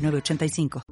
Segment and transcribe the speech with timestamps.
[0.00, 0.82] 985.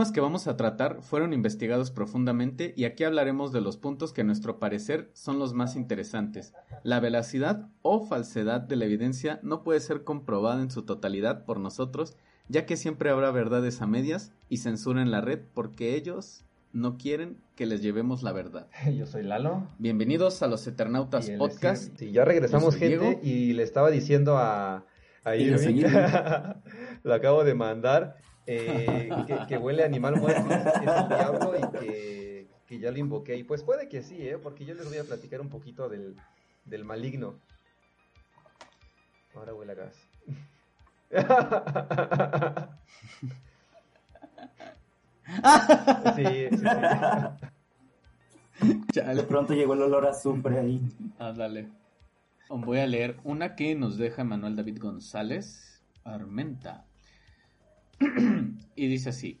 [0.00, 4.22] Temas que vamos a tratar fueron investigados profundamente y aquí hablaremos de los puntos que
[4.22, 6.54] a nuestro parecer son los más interesantes.
[6.82, 11.60] La veracidad o falsedad de la evidencia no puede ser comprobada en su totalidad por
[11.60, 12.16] nosotros,
[12.48, 16.96] ya que siempre habrá verdades a medias y censura en la red porque ellos no
[16.96, 18.68] quieren que les llevemos la verdad.
[18.96, 19.66] Yo soy Lalo.
[19.78, 21.94] Bienvenidos a los Eternautas Podcast.
[21.98, 24.86] Sí, ya regresamos gente y le estaba diciendo a,
[25.24, 25.84] a Irving,
[27.02, 28.16] lo acabo de mandar
[28.52, 29.08] eh,
[29.48, 33.36] que, huele a animal muerto, es el diablo y que, que, ya lo invoqué.
[33.36, 34.38] Y pues puede que sí, ¿eh?
[34.38, 36.16] porque yo les voy a platicar un poquito del,
[36.64, 37.38] del maligno.
[39.34, 39.94] Ahora huele a gas.
[46.16, 46.66] sí, sí,
[48.92, 49.00] sí.
[49.00, 50.80] De pronto llegó el olor a azufre ahí.
[51.18, 51.68] Ah, dale.
[52.48, 56.89] Voy a leer una que nos deja Manuel David González Armenta.
[58.76, 59.40] y dice así,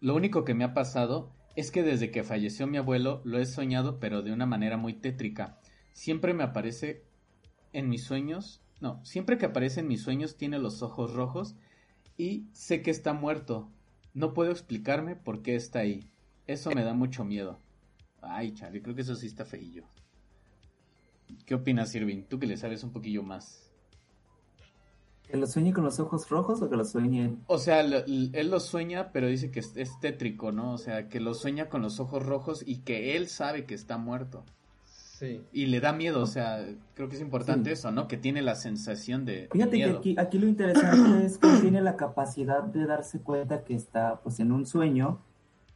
[0.00, 3.46] lo único que me ha pasado es que desde que falleció mi abuelo lo he
[3.46, 5.60] soñado pero de una manera muy tétrica.
[5.92, 7.04] Siempre me aparece
[7.72, 11.56] en mis sueños, no, siempre que aparece en mis sueños tiene los ojos rojos
[12.16, 13.70] y sé que está muerto.
[14.14, 16.10] No puedo explicarme por qué está ahí.
[16.46, 17.60] Eso me da mucho miedo.
[18.20, 19.84] Ay, Charlie, creo que eso sí está feillo.
[21.46, 22.24] ¿Qué opinas, Irving?
[22.24, 23.71] Tú que le sabes un poquillo más.
[25.32, 27.38] ¿Que lo sueñe con los ojos rojos o que lo sueñe?
[27.46, 30.74] O sea, él lo sueña, pero dice que es, tétrico, ¿no?
[30.74, 33.96] O sea, que lo sueña con los ojos rojos y que él sabe que está
[33.96, 34.44] muerto.
[34.84, 35.42] Sí.
[35.50, 38.08] Y le da miedo, o sea, creo que es importante eso, ¿no?
[38.08, 39.48] Que tiene la sensación de.
[39.50, 43.74] Fíjate que aquí, aquí lo interesante es que tiene la capacidad de darse cuenta que
[43.74, 45.18] está, pues, en un sueño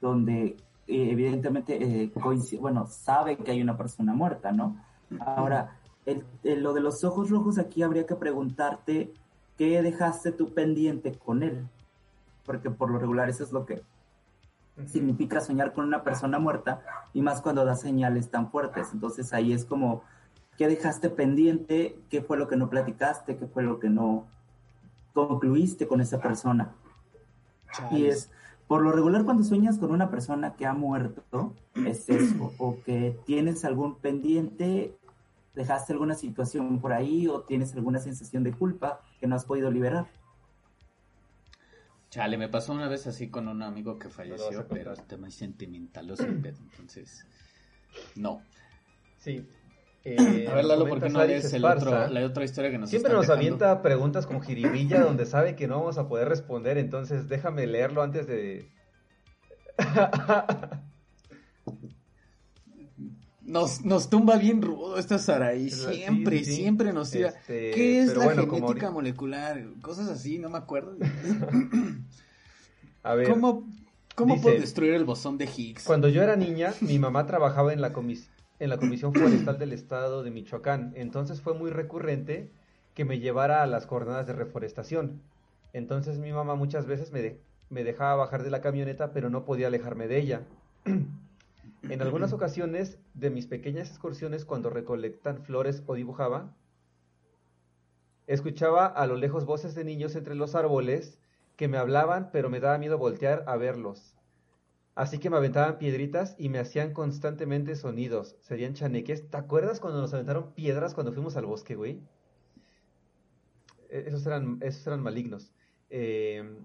[0.02, 2.12] donde, eh, evidentemente, eh,
[2.60, 4.84] bueno, sabe que hay una persona muerta, ¿no?
[5.18, 5.78] Ahora,
[6.44, 9.14] lo de los ojos rojos aquí habría que preguntarte
[9.56, 11.66] ¿qué dejaste tú pendiente con él?
[12.44, 13.82] Porque por lo regular eso es lo que
[14.86, 16.82] significa soñar con una persona muerta
[17.14, 18.90] y más cuando da señales tan fuertes.
[18.92, 20.02] Entonces ahí es como,
[20.58, 21.98] ¿qué dejaste pendiente?
[22.10, 23.36] ¿Qué fue lo que no platicaste?
[23.36, 24.26] ¿Qué fue lo que no
[25.14, 26.74] concluiste con esa persona?
[27.90, 28.30] Y es,
[28.68, 33.18] por lo regular cuando sueñas con una persona que ha muerto, es eso, o que
[33.24, 34.96] tienes algún pendiente
[35.56, 39.70] dejaste alguna situación por ahí o tienes alguna sensación de culpa que no has podido
[39.70, 40.06] liberar.
[42.10, 45.34] Chale, me pasó una vez así con un amigo que falleció, pero el tema es
[45.34, 47.26] sentimental, entonces,
[48.14, 48.42] no.
[49.18, 49.46] Sí.
[50.04, 52.90] Eh, a ver, Lalo, ¿por qué no lees el otro, la otra historia que nos
[52.90, 57.28] Siempre nos avienta preguntas con jiribilla donde sabe que no vamos a poder responder, entonces
[57.28, 58.70] déjame leerlo antes de...
[63.46, 65.70] Nos, nos tumba bien rudo esta Saraí.
[65.70, 67.28] Siempre, siempre nos tira.
[67.28, 69.64] Este, ¿Qué es la genética molecular?
[69.80, 70.96] Cosas así, no me acuerdo.
[73.04, 73.28] A ver.
[73.30, 73.64] ¿Cómo,
[74.16, 75.84] cómo puedo destruir el bosón de Higgs?
[75.84, 77.92] Cuando yo era niña, mi mamá trabajaba en la,
[78.58, 80.92] en la Comisión Forestal del Estado de Michoacán.
[80.96, 82.50] Entonces fue muy recurrente
[82.94, 85.22] que me llevara a las jornadas de reforestación.
[85.72, 87.36] Entonces mi mamá muchas veces me,
[87.70, 90.42] me dejaba bajar de la camioneta, pero no podía alejarme de ella.
[91.82, 96.54] En algunas ocasiones de mis pequeñas excursiones cuando recolectan flores o dibujaba,
[98.26, 101.18] escuchaba a lo lejos voces de niños entre los árboles
[101.56, 104.14] que me hablaban, pero me daba miedo voltear a verlos.
[104.94, 108.36] Así que me aventaban piedritas y me hacían constantemente sonidos.
[108.40, 109.28] Serían chaneques.
[109.28, 112.00] ¿Te acuerdas cuando nos aventaron piedras cuando fuimos al bosque, güey?
[113.90, 115.52] E-, esos eran, esos eran malignos.
[115.90, 116.58] Eh,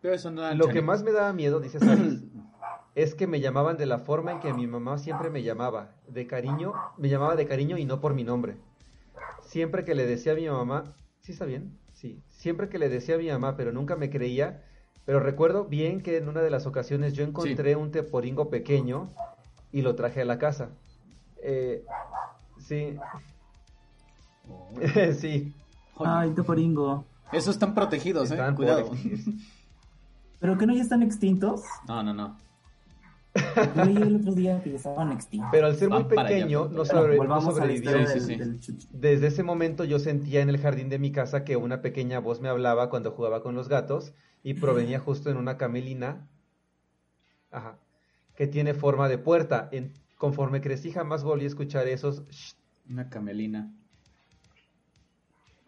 [0.00, 2.24] pero eso no lo que más me daba miedo, dice Saris,
[2.94, 6.26] es que me llamaban de la forma en que mi mamá siempre me llamaba, de
[6.26, 8.56] cariño, me llamaba de cariño y no por mi nombre.
[9.42, 11.78] Siempre que le decía a mi mamá, ¿sí está bien?
[11.92, 14.64] Sí, siempre que le decía a mi mamá, pero nunca me creía,
[15.04, 19.10] pero recuerdo bien que en una de las ocasiones yo encontré un teporingo pequeño
[19.72, 20.70] y lo traje a la casa.
[21.42, 21.84] Eh,
[22.58, 22.96] sí.
[24.48, 24.68] Oh.
[25.18, 25.54] sí.
[25.98, 27.04] Ay, teporingo.
[27.32, 28.56] Esos están protegidos, Están eh.
[28.56, 28.86] Cuidado.
[28.86, 29.20] protegidos.
[30.40, 31.62] ¿Pero que no ya están extintos?
[31.86, 32.36] No, no, no.
[33.76, 35.48] Yo leí el otro día que ya estaban extintos.
[35.52, 37.90] Pero al ser muy allá, pequeño, pero- no, sobre- no sobrevivió.
[37.90, 38.36] historia Sí, del, sí, sí.
[38.36, 38.88] del chucho.
[38.92, 42.40] Desde ese momento yo sentía en el jardín de mi casa que una pequeña voz
[42.40, 44.12] me hablaba cuando jugaba con los gatos
[44.42, 46.26] y provenía justo en una camelina
[47.52, 47.78] ajá,
[48.36, 49.68] que tiene forma de puerta.
[49.72, 52.54] En- conforme crecí jamás volví a escuchar esos "Shh".
[52.90, 53.72] Una camelina.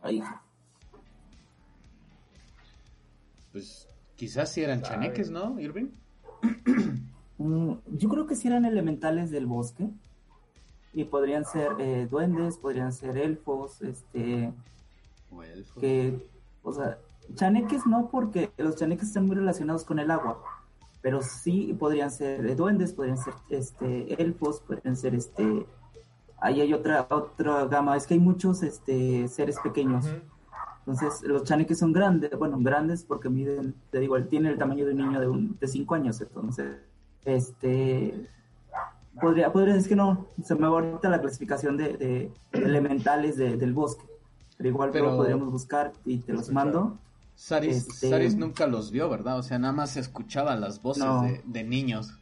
[0.03, 0.21] Ay,
[3.53, 3.87] Pues
[4.17, 4.95] quizás si eran Sabe.
[4.95, 5.91] chaneques, ¿no, Irving?
[7.43, 9.89] mm, yo creo que sí eran elementales del bosque.
[10.95, 14.53] Y podrían ser eh, duendes, podrían ser elfos, este,
[15.31, 15.81] O elfos.
[15.81, 16.29] que,
[16.63, 16.99] o sea,
[17.35, 20.43] chaneques no porque los chaneques están muy relacionados con el agua,
[21.01, 25.67] pero sí podrían ser eh, duendes, podrían ser este elfos, podrían ser este
[26.39, 30.07] ahí hay otra otra gama, es que hay muchos este seres pequeños.
[30.81, 34.91] Entonces, los chaneques son grandes, bueno, grandes porque miden, te digo, tienen el tamaño de
[34.91, 36.77] un niño de un, de 5 años, entonces,
[37.25, 38.27] este
[39.21, 43.57] podría, podría es que no, se me va ahorita la clasificación de, de elementales de-
[43.57, 44.05] del bosque.
[44.57, 46.99] Pero igual Pero- luego podríamos buscar y te los mando.
[47.35, 49.39] Saris, Este- Saris nunca los vio, ¿verdad?
[49.39, 51.23] O sea, nada más escuchaba las voces No.
[51.23, 52.13] de, de niños.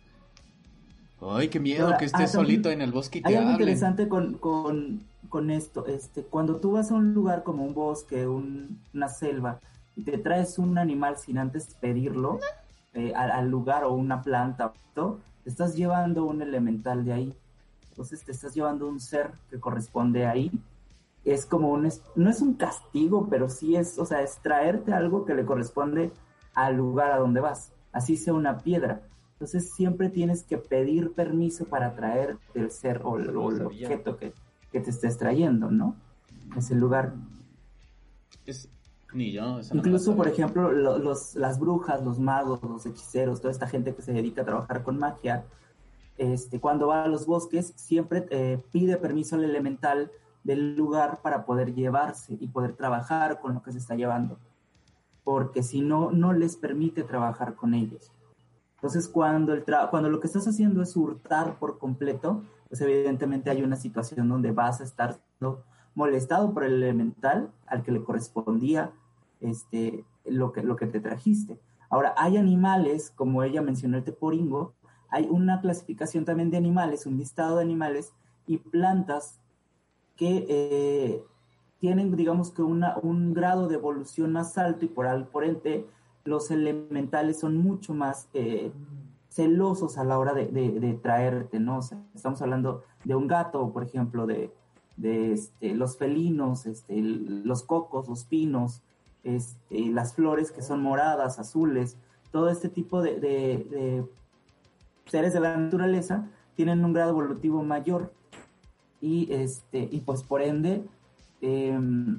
[1.21, 3.35] Ay, qué miedo Ahora, que ah, estés también solito en el bosque y te Hay
[3.37, 5.87] algo interesante con, con, con esto.
[5.87, 9.61] Este, cuando tú vas a un lugar como un bosque, un- una selva,
[9.97, 12.39] y te traes un animal sin antes pedirlo
[12.95, 15.19] eh, al, al lugar o una planta, ¿no?
[15.45, 17.35] te estás llevando un elemental de ahí.
[17.91, 20.51] Entonces te estás llevando un ser que corresponde ahí.
[21.25, 24.93] Es como un, es- no es un castigo, pero sí es, o sea, es traerte
[24.93, 26.13] algo que le corresponde
[26.55, 27.73] al lugar a donde vas.
[27.93, 29.03] Así sea una piedra.
[29.35, 33.31] Entonces siempre tienes que pedir permiso para traer el ser o, el
[33.89, 34.35] objeto que,
[34.71, 35.97] que te estés trayendo, ¿no?
[36.57, 37.15] Es el lugar.
[38.47, 38.69] Es-
[39.13, 39.43] Ni yo.
[39.43, 43.67] no Incluso, la por ejemplo, lo- los, las brujas, los magos, los hechiceros, toda esta
[43.67, 45.45] gente que se dedica a trabajar con magia,
[46.17, 50.11] este, cuando va a los bosques, siempre eh, pide permiso al elemental
[50.45, 54.39] del lugar para poder llevarse y poder trabajar con lo que se está llevando.
[55.25, 58.11] Porque si no, no les permite trabajar con ellos.
[58.77, 63.51] Entonces, cuando, el tra- cuando lo que estás haciendo es hurtar por completo, pues evidentemente
[63.51, 65.19] hay una situación donde vas a estar
[65.95, 68.93] molestado por el elemental al que le correspondía
[69.41, 71.59] este, lo, que, lo que te trajiste.
[71.89, 74.75] Ahora, hay animales, como ella mencionó el teporingo,
[75.09, 78.13] hay una clasificación también de animales, un listado de animales
[78.47, 79.41] y plantas
[80.17, 81.25] que eh,
[81.81, 85.87] tienen, digamos que una, un grado de evolución más alto y por, al, por ende
[86.25, 88.71] los elementales son mucho más eh,
[89.31, 91.81] celosos a la hora de, de- traerte, ¿no?
[92.15, 94.53] Estamos hablando de un gato, por ejemplo, de,
[94.97, 98.83] de este, los felinos, este, los cocos, los pinos,
[99.25, 101.97] este, las flores que son moradas, azules,
[102.33, 104.05] todo este tipo de, de- de
[105.07, 108.13] seres de la naturaleza tienen un grado evolutivo mayor
[109.01, 110.85] y este y pues por ende
[111.41, 112.19] em,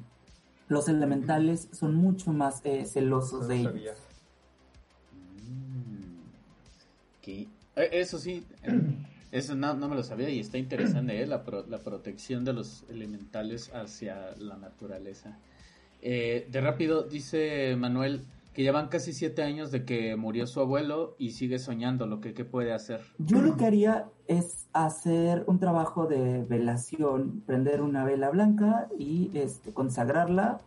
[0.68, 3.72] los elementales son mucho más eh, celosos No de ellos.
[3.72, 3.94] sabía.
[5.48, 6.22] Mm.
[7.78, 8.82] Eh, Eso sí, eh,
[9.32, 11.28] eso no, no me lo sabía y está interesante, ¿eh?
[11.28, 15.38] la, pro- la protección de los elementales hacia la naturaleza.
[16.02, 20.60] Eh, de rápido, dice Manuel que ya van casi siete años de que murió su
[20.60, 23.02] abuelo y sigue soñando lo que, que puede hacer.
[23.18, 29.32] Yo lo que haría es hacer un trabajo de velación, prender una vela blanca y
[29.34, 30.60] este, consagrarla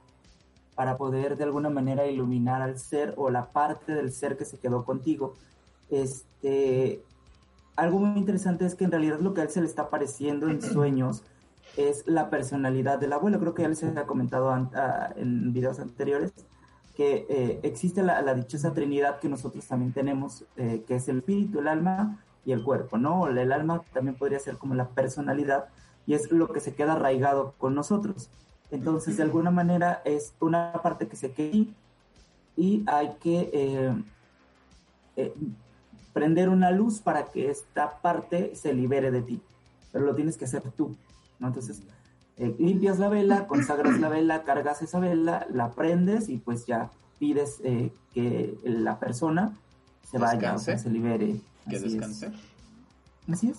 [0.75, 4.59] para poder de alguna manera iluminar al ser o la parte del ser que se
[4.59, 5.35] quedó contigo.
[5.91, 7.03] Este,
[7.77, 10.49] algo muy interesante es que en realidad lo que a él se le está apareciendo
[10.49, 11.23] en sueños
[11.77, 13.39] es la personalidad del abuelo.
[13.41, 16.33] Creo que ya les había comentado ah, en videos anteriores
[16.95, 21.59] que eh, existe la, dichosa trinidad que nosotros también tenemos, eh, que es el espíritu,
[21.59, 23.27] el alma y el cuerpo, ¿no?
[23.27, 25.67] El alma también podría ser como la personalidad
[26.07, 28.31] y es lo que se queda arraigado con nosotros.
[28.71, 31.67] Entonces, de alguna manera es una parte que se queda
[32.57, 33.51] y hay que
[35.17, 35.35] eh,
[36.13, 39.41] prender una luz para que esta parte se libere de ti,
[39.91, 40.97] pero lo tienes que hacer tú,
[41.39, 41.49] ¿no?
[41.49, 41.83] Entonces,
[42.37, 46.91] eh, limpias la vela, consagras la vela, cargas esa vela, la prendes y pues ya
[47.19, 49.57] pides eh, que la persona
[50.11, 51.41] se vaya, o sea, se libere.
[51.69, 51.93] Que Así es.
[51.93, 52.31] descanse.
[53.31, 53.59] Así es.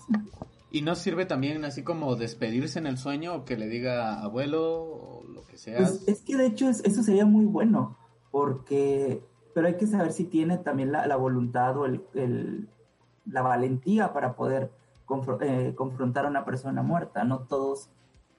[0.71, 4.61] ¿Y no sirve también así como despedirse en el sueño o que le diga abuelo
[4.83, 5.77] o lo que sea?
[5.77, 7.95] Pues es que de hecho es- eso sería muy bueno,
[8.29, 12.67] porque, pero hay que saber si tiene también la, la voluntad o el, el-
[13.31, 14.69] la valentía para poder
[15.41, 17.23] eh, confrontar a una persona muerta.
[17.23, 17.89] No todos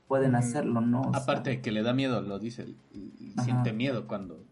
[0.08, 1.02] pueden hacerlo, ¿no?
[1.02, 2.74] O sea, Aparte de que le da miedo, lo dice,
[3.36, 3.44] Ajá.
[3.44, 4.44] siente miedo cuando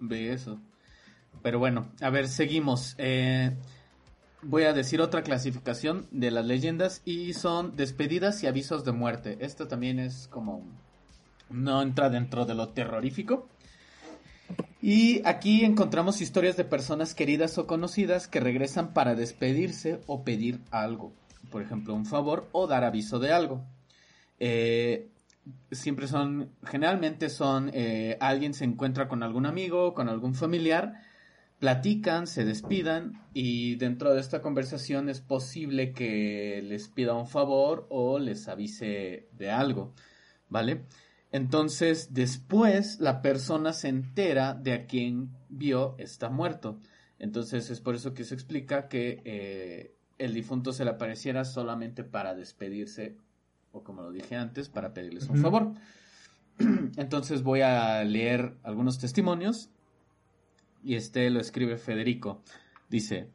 [0.00, 0.60] ve eso.
[1.42, 2.94] Pero bueno, a ver, seguimos.
[2.98, 3.56] Eh,
[4.42, 9.38] voy a decir otra clasificación de las leyendas y son despedidas y avisos de muerte.
[9.40, 10.62] Esto también es como...
[11.50, 13.48] no entra dentro de lo terrorífico.
[14.82, 20.60] Y aquí encontramos historias de personas queridas o conocidas que regresan para despedirse o pedir
[20.70, 21.12] algo.
[21.50, 23.64] Por ejemplo, un favor o dar aviso de algo.
[24.38, 25.08] Eh,
[25.70, 31.02] siempre son, generalmente son, eh, alguien se encuentra con algún amigo, con algún familiar,
[31.58, 37.86] platican, se despidan y dentro de esta conversación es posible que les pida un favor
[37.90, 39.94] o les avise de algo,
[40.48, 40.84] ¿vale?
[41.32, 46.80] Entonces, después la persona se entera de a quien vio está muerto.
[47.18, 52.04] Entonces es por eso que se explica que eh, el difunto se le apareciera solamente
[52.04, 53.16] para despedirse
[53.72, 55.72] o como lo dije antes, para pedirles un favor.
[56.96, 59.70] Entonces voy a leer algunos testimonios
[60.82, 62.42] y este lo escribe Federico.
[62.90, 63.30] Dice,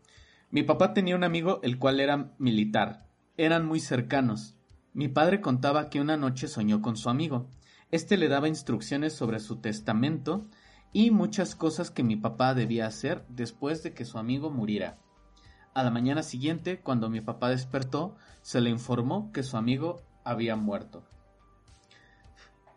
[0.52, 3.08] mi papá tenía un amigo el cual era militar.
[3.38, 4.56] Eran muy cercanos.
[4.94, 7.50] Mi padre contaba que una noche soñó con su amigo.
[7.92, 10.48] Este le daba instrucciones sobre su testamento
[10.94, 15.00] y muchas cosas que mi papá debía hacer después de que su amigo muriera.
[15.76, 20.56] A la mañana siguiente, cuando mi papá despertó, se le informó que su amigo había
[20.56, 21.04] muerto.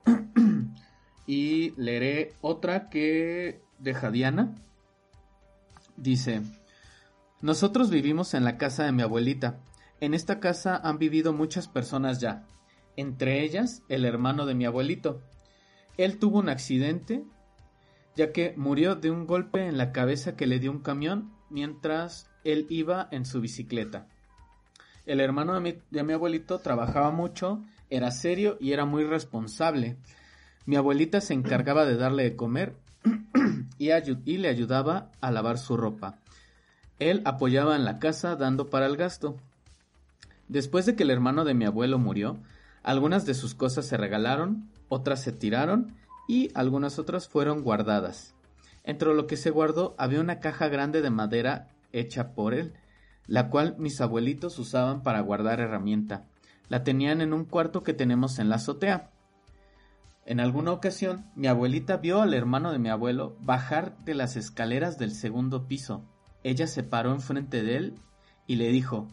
[1.27, 4.53] y leeré otra que deja Diana.
[5.97, 6.43] Dice,
[7.41, 9.61] nosotros vivimos en la casa de mi abuelita.
[10.01, 12.47] En esta casa han vivido muchas personas ya,
[12.97, 15.23] entre ellas el hermano de mi abuelito.
[15.99, 17.23] Él tuvo un accidente,
[18.17, 22.29] ya que murió de un golpe en la cabeza que le dio un camión mientras
[22.53, 24.07] él iba en su bicicleta.
[25.05, 29.97] El hermano de mi, de mi abuelito trabajaba mucho, era serio y era muy responsable.
[30.65, 32.75] Mi abuelita se encargaba de darle de comer
[33.79, 36.19] y, y le ayudaba a lavar su ropa.
[36.99, 39.37] Él apoyaba en la casa dando para el gasto.
[40.49, 42.39] Después de que el hermano de mi abuelo murió,
[42.83, 45.95] algunas de sus cosas se regalaron, otras se tiraron
[46.27, 48.35] y algunas otras fueron guardadas.
[48.85, 52.75] Entre lo que se guardó había una caja grande de madera hecha por él,
[53.27, 56.27] la cual mis abuelitos usaban para guardar herramienta.
[56.69, 59.11] La tenían en un cuarto que tenemos en la azotea.
[60.27, 64.99] En alguna ocasión, mi abuelita vio al hermano de mi abuelo bajar de las escaleras
[64.99, 66.05] del segundo piso.
[66.43, 67.95] Ella se paró enfrente de él
[68.47, 69.09] y le dijo,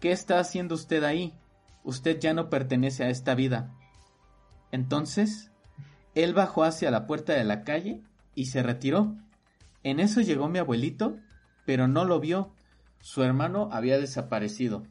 [0.00, 1.34] ¿Qué está haciendo usted ahí?
[1.84, 3.74] Usted ya no pertenece a esta vida.
[4.72, 5.50] Entonces,
[6.14, 8.02] él bajó hacia la puerta de la calle
[8.34, 9.16] y se retiró.
[9.82, 11.18] En eso llegó mi abuelito,
[11.64, 12.52] pero no lo vio.
[13.00, 14.84] Su hermano había desaparecido.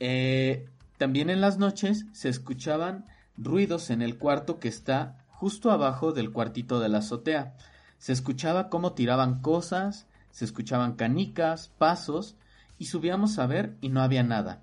[0.00, 6.12] Eh, también en las noches se escuchaban ruidos en el cuarto que está justo abajo
[6.12, 7.54] del cuartito de la azotea.
[7.98, 12.36] Se escuchaba cómo tiraban cosas, se escuchaban canicas, pasos,
[12.78, 14.62] y subíamos a ver y no había nada.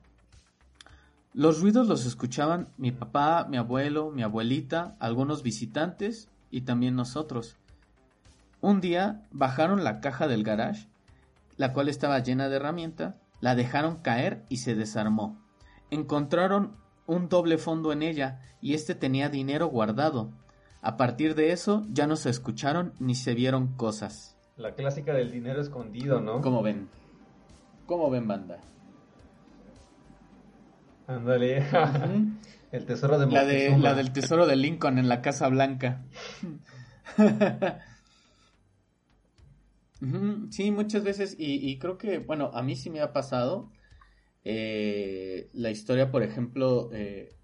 [1.33, 7.55] Los ruidos los escuchaban mi papá, mi abuelo, mi abuelita, algunos visitantes y también nosotros.
[8.61, 10.87] Un día bajaron la caja del garage,
[11.57, 15.41] la cual estaba llena de herramienta, la dejaron caer y se desarmó.
[15.89, 16.77] Encontraron
[17.07, 20.31] un doble fondo en ella y este tenía dinero guardado.
[20.81, 24.37] A partir de eso ya no se escucharon ni se vieron cosas.
[24.57, 26.41] La clásica del dinero escondido, ¿no?
[26.41, 26.87] ¿Cómo ven?
[27.87, 28.59] ¿Cómo ven, banda?
[31.07, 31.65] Ándale.
[32.71, 36.03] El tesoro de La, de, la del tesoro de Lincoln en la Casa Blanca.
[40.49, 43.71] Sí, muchas veces, y, y creo que, bueno, a mí sí me ha pasado
[44.43, 47.35] eh, la historia, por ejemplo, eh,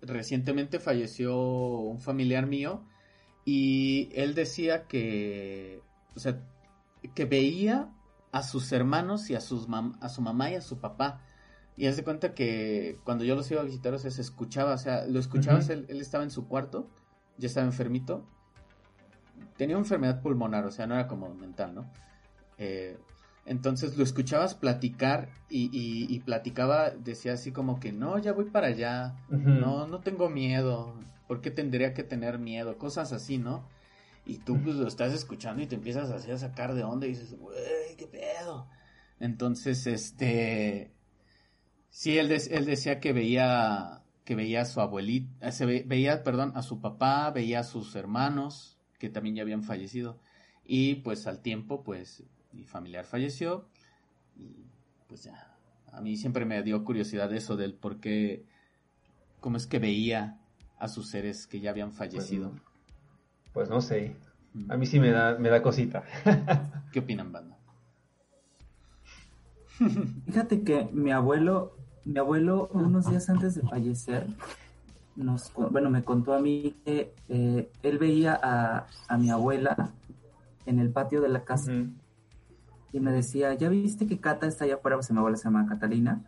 [0.00, 2.84] recientemente falleció un familiar mío
[3.44, 5.82] y él decía que,
[6.16, 6.40] o sea,
[7.14, 7.90] que veía
[8.32, 11.22] a sus hermanos y a, sus mam- a su mamá y a su papá.
[11.76, 14.74] Y haz de cuenta que cuando yo los iba a visitar, o sea, se escuchaba,
[14.74, 16.90] o sea, lo escuchabas, él estaba en su cuarto,
[17.38, 18.26] ya estaba enfermito,
[19.56, 21.90] tenía enfermedad pulmonar, o sea, no era como mental, ¿no?
[22.58, 22.98] Eh,
[23.44, 28.44] entonces lo escuchabas platicar y, y- y platicaba, decía así como que, no, ya voy
[28.46, 29.16] para allá,
[29.60, 30.94] no, no tengo miedo,
[31.26, 32.78] ¿por qué tendría que tener miedo?
[32.78, 33.66] Cosas así, ¿no?
[34.24, 37.10] Y tú pues lo estás escuchando y te empiezas así a sacar de onda y
[37.10, 38.68] dices, güey, qué pedo.
[39.18, 40.92] Entonces, este,
[41.90, 46.62] sí, él, él decía que veía, que veía a su abuelita, se veía, perdón, a
[46.62, 48.71] su papá, veía a sus hermanos,
[49.02, 50.20] que también ya habían fallecido.
[50.64, 53.66] Y pues al tiempo, pues, mi familiar falleció.
[54.36, 54.64] Y
[55.08, 55.56] pues ya,
[55.90, 58.44] a mí siempre me dio curiosidad eso del por qué,
[59.40, 60.38] cómo es que veía
[60.78, 62.50] a sus seres que ya habían fallecido.
[62.50, 62.62] Pues,
[63.54, 64.14] pues no sé.
[64.68, 66.04] A mí sí me da, me da cosita.
[66.92, 67.58] ¿Qué opinan, banda?
[70.26, 74.28] Fíjate que mi abuelo, mi abuelo, unos días antes de fallecer,
[75.16, 79.90] nos, bueno, me contó a mí que eh, él veía a, a, mi abuela
[80.66, 81.72] en el patio de la casa
[82.92, 84.96] y me decía, ¿ya viste que Cata está allá afuera?
[84.96, 86.22] Pues mi abuela se llama Catalina.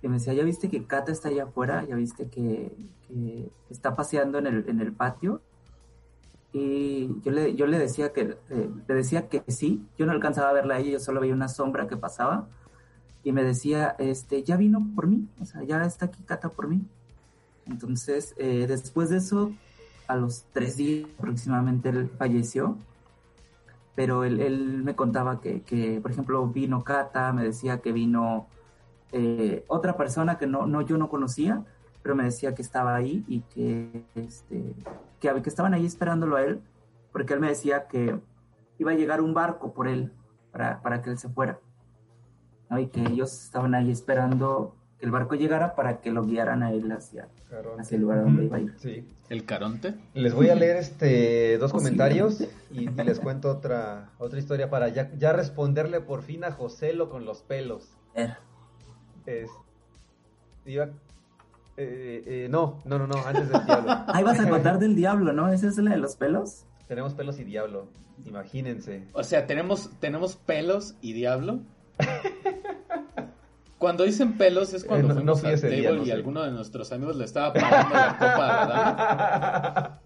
[0.00, 1.84] Y me decía, ¿ya viste que Cata está allá afuera?
[1.84, 2.72] ¿Ya viste que,
[3.08, 5.42] que está paseando en el, en el patio?
[6.52, 10.50] Y yo le, yo le decía que eh, le decía que sí, yo no alcanzaba
[10.50, 12.48] a verla a ella, yo solo veía una sombra que pasaba
[13.22, 16.68] y me decía, este, ya vino por mí, o sea, ya está aquí Cata por
[16.68, 16.86] mí.
[17.68, 19.52] Entonces, eh, después de eso,
[20.06, 22.76] a los tres días aproximadamente él falleció,
[23.94, 28.46] pero él, me contaba que, que, por ejemplo, vino Cata, me decía que vino
[29.12, 31.64] eh, otra persona que no, no, yo no conocía,
[32.02, 34.74] pero me decía que estaba ahí y que, este,
[35.20, 36.60] que, que estaban ahí esperándolo a él,
[37.12, 38.18] porque él me decía que
[38.78, 40.12] iba a llegar un barco por él
[40.52, 41.58] para, para que él se fuera.
[42.70, 42.78] ¿no?
[42.78, 46.72] Y que ellos estaban ahí esperando que el barco llegara para que lo guiaran a
[46.72, 47.28] él hacia,
[47.78, 48.74] hacia el lugar donde iba a ir.
[48.78, 49.04] Sí.
[49.28, 49.94] ¿El Caronte?
[50.14, 52.40] Les voy a leer este dos comentarios
[52.70, 57.24] y, les cuento otra, otra historia para ya, ya responderle por fin a Joselo con
[57.24, 57.96] los pelos.
[59.26, 59.50] Es,
[60.64, 60.86] iba,
[61.76, 63.92] eh, eh, no, no, no, no, antes del diablo.
[64.08, 65.52] Ahí vas a contar del diablo, ¿no?
[65.52, 66.64] ¿Esa es la de los pelos?
[66.88, 67.88] Tenemos pelos y diablo,
[68.24, 69.04] imagínense.
[69.12, 71.60] O sea, ¿tenemos, tenemos pelos y diablo?
[73.78, 76.12] Cuando dicen pelos es cuando Eh, no- fuimos no table día, no y sé.
[76.12, 80.00] alguno de nuestros amigos le estaba pagando la copa,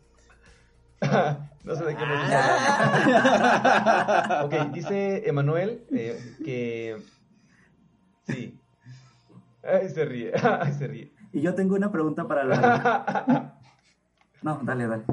[1.00, 1.40] ¿verdad?
[1.64, 2.14] no sé de qué me
[3.14, 4.42] Ah.
[4.44, 7.02] Ok, dice Emanuel eh, que.
[8.26, 8.58] Sí.
[9.64, 10.32] Ay, se ríe.
[10.60, 11.12] Ay, se ríe.
[11.32, 13.54] Y yo tengo una pregunta para la...
[14.42, 15.04] No, dale, dale.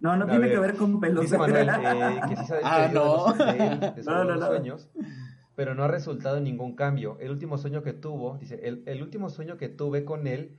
[0.00, 1.20] No, no A tiene ver, que ver con pelos.
[1.22, 3.32] Dice Manuel eh, que sí Ah, no.
[3.34, 4.46] de, él, de No, no, no.
[4.46, 4.88] sueños,
[5.60, 7.18] pero no ha resultado en ningún cambio.
[7.20, 10.56] El último sueño que tuvo, dice, el, el último sueño que tuve con él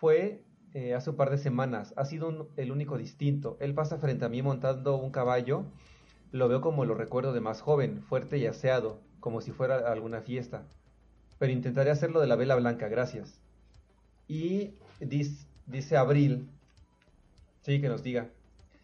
[0.00, 1.92] fue eh, hace un par de semanas.
[1.98, 3.58] Ha sido un- el único distinto.
[3.60, 5.66] Él pasa frente a mí montando un caballo.
[6.32, 9.92] Lo veo como lo recuerdo de más joven, fuerte y aseado, como si fuera a
[9.92, 10.62] alguna fiesta.
[11.38, 13.42] Pero intentaré hacerlo de la vela blanca, gracias.
[14.28, 16.48] Y dis- dice Abril,
[17.60, 18.28] sí, que nos diga.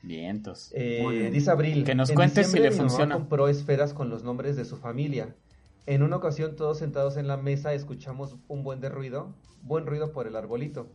[0.02, 0.72] Vientos.
[0.74, 1.84] Eh, dice Abril.
[1.84, 3.14] Que nos en cuente si diciembre le mi mamá funciona.
[3.14, 5.34] compró esferas con los nombres de su familia.
[5.86, 10.12] En una ocasión, todos sentados en la mesa, escuchamos un buen de ruido, buen ruido
[10.12, 10.92] por el arbolito.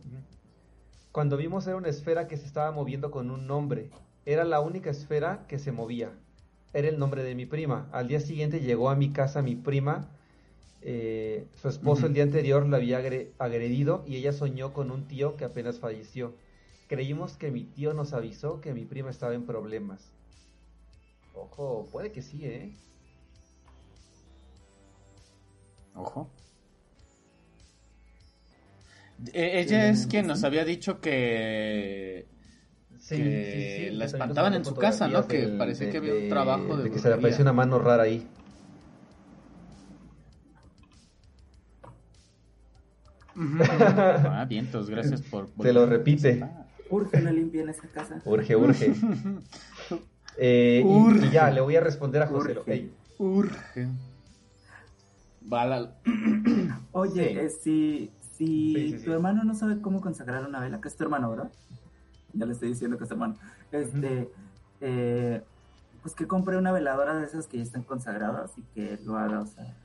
[1.12, 3.90] Cuando vimos era una esfera que se estaba moviendo con un nombre.
[4.24, 6.18] Era la única esfera que se movía.
[6.72, 7.88] Era el nombre de mi prima.
[7.92, 10.16] Al día siguiente llegó a mi casa mi prima.
[10.82, 15.08] eh, su esposo el día anterior la había agre- agredido y ella soñó con un
[15.08, 16.36] tío que apenas falleció.
[16.88, 20.14] Creímos que mi tío nos avisó que mi prima estaba en problemas.
[21.32, 22.78] Ojo, puede que sí, ¿eh?
[25.94, 26.30] Ojo.
[29.32, 32.26] Eh, ella es quien nos había dicho que
[32.98, 33.96] Sí, Que sí, sí.
[33.96, 35.26] la espantaban en su casa, ¿no?
[35.26, 38.04] Que parecía que había un trabajo de de que se le apareció una mano rara
[38.04, 38.26] ahí.
[43.36, 45.48] Ah, vientos, gracias por...
[45.62, 46.44] Se lo repite.
[46.90, 48.20] Urge la limpia en esa casa.
[48.24, 48.92] Urge, urge.
[50.42, 51.30] Eh, y- y, Urge.
[51.30, 52.52] ya, le voy a responder a José.
[52.56, 52.88] Urge.
[53.18, 53.88] Urge.
[55.50, 55.96] Bala.
[56.92, 57.38] Oye, Sí.
[57.38, 59.04] eh, si, si Sí, sí, sí.
[59.04, 61.50] tu hermano no sabe cómo consagrar una vela, que es tu hermano, ¿verdad?
[62.32, 63.36] Ya le estoy diciendo que es tu hermano.
[63.72, 64.30] Este,
[64.80, 65.42] eh,
[66.02, 69.40] pues que compre una veladora de esas que ya están consagradas y que lo haga,
[69.40, 69.76] o sea.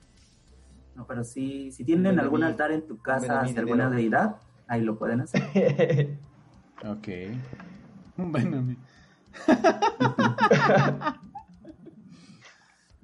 [0.96, 3.60] No, pero si, si tienen Ven a algún altar en tu a casa mí, hacia
[3.62, 3.96] alguna dinero.
[3.98, 4.36] deidad,
[4.68, 5.42] ahí lo pueden hacer.
[6.86, 7.08] Ok.
[8.18, 8.78] Bueno, mi-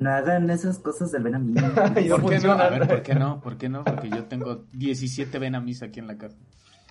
[0.01, 2.51] No hagan esas cosas del no ¿Por qué no?
[2.53, 3.39] A ver, ¿por qué no?
[3.39, 3.83] ¿Por qué no?
[3.83, 6.35] Porque yo tengo 17 venamis aquí en la casa.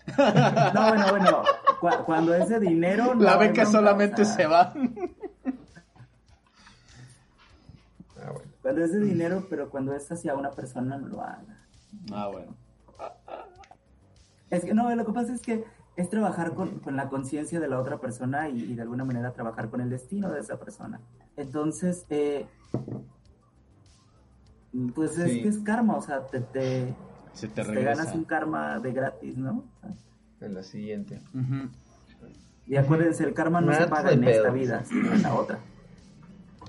[0.74, 1.42] No, bueno, bueno.
[1.80, 3.14] cu- cuando es de dinero.
[3.16, 4.72] no La beca solamente se va.
[8.16, 8.50] Ah, bueno.
[8.62, 11.66] Cuando es de dinero, pero cuando es hacia una persona, no lo haga.
[12.12, 12.54] Ah, bueno.
[14.50, 15.64] Es que no, lo que pasa es que
[16.00, 19.32] es trabajar con, con la conciencia de la otra persona y, y de alguna manera
[19.32, 21.00] trabajar con el destino de esa persona.
[21.36, 22.46] Entonces, eh,
[24.94, 25.42] Pues es Sí.
[25.42, 26.94] que es karma, o sea, te, te,
[27.32, 27.96] Se te te regresa.
[28.02, 29.64] ganas un karma de gratis, ¿no?
[30.40, 31.20] En la siguiente.
[31.34, 31.68] Ujú.
[32.66, 35.58] y acuérdense, el karma no se paga en esta vida, sino en la otra.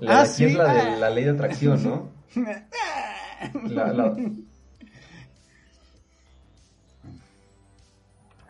[0.00, 0.44] La Ah, de aquí sí.
[0.46, 2.08] es la de la ley de atracción, ¿no?
[3.70, 4.16] La- la-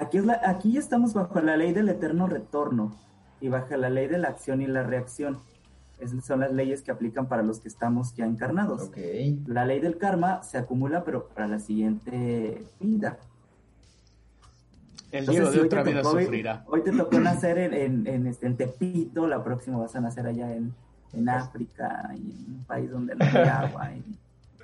[0.03, 2.95] Aquí, es la, aquí estamos bajo la ley del eterno retorno
[3.41, 5.39] y bajo la ley de la acción y la reacción.
[6.01, 8.91] Esas son las leyes que aplican para los que estamos ya encarnados.
[9.47, 13.19] La ley del karma se acumula, pero para la siguiente vida.
[15.13, 16.65] El Entonces, si de hoy otra te vida tocó- sufrirá.
[16.67, 20.27] Hoy, te tocó nacer en, en, en, este, en Tepito, la próxima vas a nacer
[20.27, 20.75] allá en,
[21.13, 24.03] en África, y en un país donde no hay agua, y,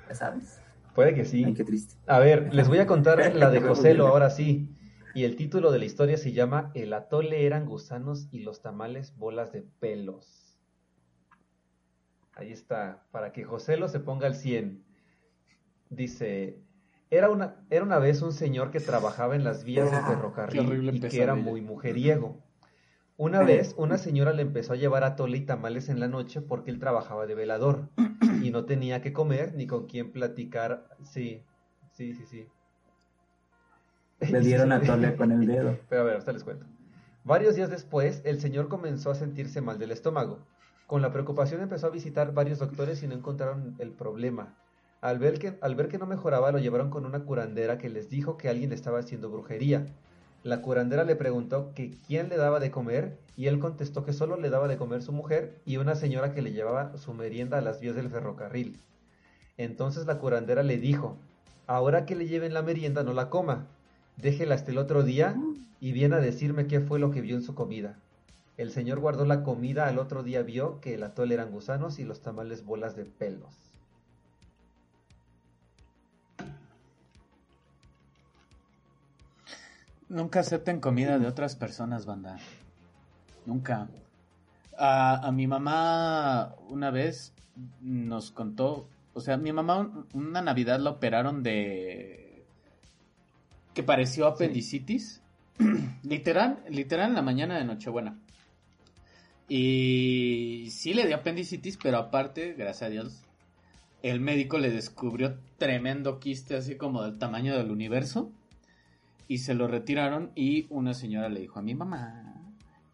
[0.09, 0.59] ya sabes.
[0.95, 1.53] Puede que Ay, sí.
[1.53, 1.95] qué triste.
[2.07, 4.67] A ver, les voy a contar la de Joselo ahora sí.
[5.13, 9.15] Y el título de la historia se llama El atole eran gusanos y los tamales
[9.17, 10.57] bolas de pelos.
[12.33, 14.83] Ahí está, para que Joselo se ponga al 100.
[15.89, 16.61] Dice,
[17.09, 20.95] era una, era una vez un señor que trabajaba en las vías del Ah, ferrocarril
[20.95, 22.43] y que era muy mujeriego.
[23.17, 26.71] Una vez una señora le empezó a llevar atole y tamales en la noche porque
[26.71, 27.89] él trabajaba de velador
[28.41, 30.87] y no tenía que comer ni con quién platicar.
[31.03, 31.43] Sí,
[31.91, 32.47] sí, sí, sí.
[34.19, 35.77] Le dieron a tole con el dedo.
[35.89, 36.65] Pero a ver, hasta les cuento.
[37.23, 40.39] Varios días después, el señor comenzó a sentirse mal del estómago.
[40.87, 44.55] Con la preocupación empezó a visitar varios doctores y no encontraron el problema.
[45.01, 48.09] Al ver, que, al ver que no mejoraba, lo llevaron con una curandera que les
[48.09, 49.85] dijo que alguien estaba haciendo brujería.
[50.43, 54.37] La curandera le preguntó que quién le daba de comer y él contestó que solo
[54.37, 57.61] le daba de comer su mujer y una señora que le llevaba su merienda a
[57.61, 58.79] las vías del ferrocarril.
[59.57, 61.17] Entonces la curandera le dijo,
[61.67, 63.67] ahora que le lleven la merienda no la coma,
[64.21, 65.35] déjela hasta el otro día
[65.79, 67.97] y viene a decirme qué fue lo que vio en su comida.
[68.57, 72.03] El señor guardó la comida, al otro día vio que el atole eran gusanos y
[72.03, 73.55] los tamales bolas de pelos.
[80.07, 82.37] Nunca acepten comida de otras personas, banda.
[83.45, 83.87] Nunca.
[84.77, 87.33] A, a mi mamá una vez
[87.81, 92.18] nos contó, o sea, mi mamá un- una Navidad la operaron de
[93.79, 95.21] que pareció apendicitis.
[96.03, 98.19] literal, literal en la mañana de Nochebuena.
[99.47, 103.23] Y sí le dio apendicitis, pero aparte, gracias a Dios,
[104.03, 108.33] el médico le descubrió tremendo quiste así como del tamaño del universo
[109.29, 112.35] y se lo retiraron y una señora le dijo a mi mamá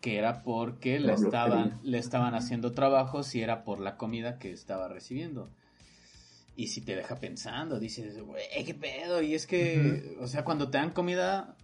[0.01, 4.51] que era porque le estaban, le estaban haciendo trabajos y era por la comida que
[4.51, 5.49] estaba recibiendo.
[6.55, 9.21] Y si te deja pensando, dices, güey, qué pedo.
[9.21, 11.57] Y es que, o sea, cuando te dan comida,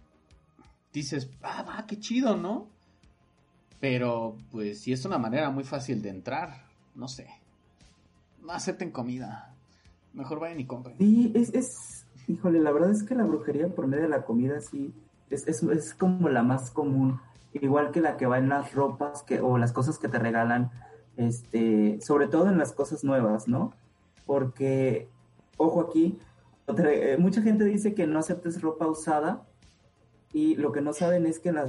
[0.92, 2.68] dices, ah, va, qué chido, ¿no?
[3.80, 7.28] Pero, pues, si es una manera muy fácil de entrar, no sé.
[8.42, 9.54] No acepten comida.
[10.12, 10.98] Mejor vayan y compren.
[10.98, 14.60] Sí, es, es, híjole, la verdad es que la brujería por medio de la comida
[14.60, 14.92] sí,
[15.30, 17.20] es, es, es como la más común,
[17.54, 20.70] igual que la que va en las ropas que, o las cosas que te regalan,
[21.16, 23.72] este, sobre todo en las cosas nuevas, ¿no?
[24.26, 25.08] Porque,
[25.56, 26.18] ojo aquí,
[26.66, 29.42] otra- eh, mucha gente dice que no aceptes ropa usada
[30.32, 31.68] y lo que no saben es que las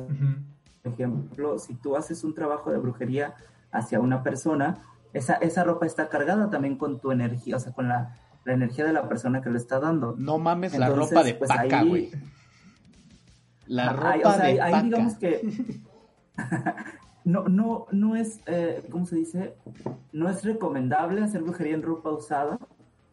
[0.83, 3.35] por ejemplo, si tú haces un trabajo de brujería
[3.71, 7.87] hacia una persona, esa, esa ropa está cargada también con tu energía, o sea, con
[7.87, 10.13] la, la energía de la persona que lo está dando.
[10.17, 12.11] No mames la ropa de pues, paca, güey.
[13.67, 15.81] La ropa ahí- o sea, de ahí- digamos que
[17.25, 19.55] no, no, no es, eh, ¿cómo se dice?
[20.11, 22.59] No es recomendable hacer brujería en ropa usada,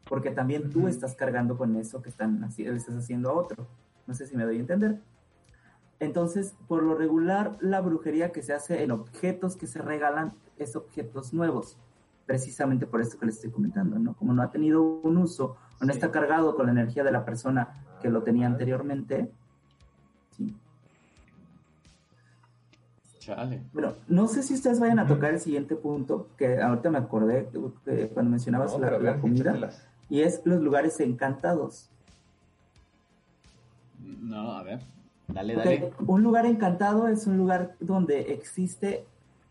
[0.09, 3.66] porque también tú estás cargando con eso que están le estás haciendo a otro.
[4.07, 5.01] No sé si me doy a entender.
[6.01, 10.75] Entonces, por lo regular, la brujería que se hace en objetos que se regalan es
[10.75, 11.79] objetos nuevos.
[12.27, 14.14] Precisamente por esto que les estoy comentando, ¿no?
[14.14, 15.99] Como no ha tenido un uso, o no Sí.
[15.99, 19.31] está cargado con la energía de la persona que lo tenía anteriormente.
[20.31, 20.57] Sí.
[23.21, 23.63] Chale.
[23.75, 27.51] Bueno, no sé si ustedes vayan a tocar el siguiente punto, que ahorita me acordé
[27.85, 29.87] que cuando mencionabas No, la, comida, échatelas.
[30.09, 31.91] y es los lugares encantados.
[33.99, 34.81] No, a ver.
[35.29, 35.93] Dale, dale.
[36.07, 39.05] Un lugar encantado es un lugar donde existe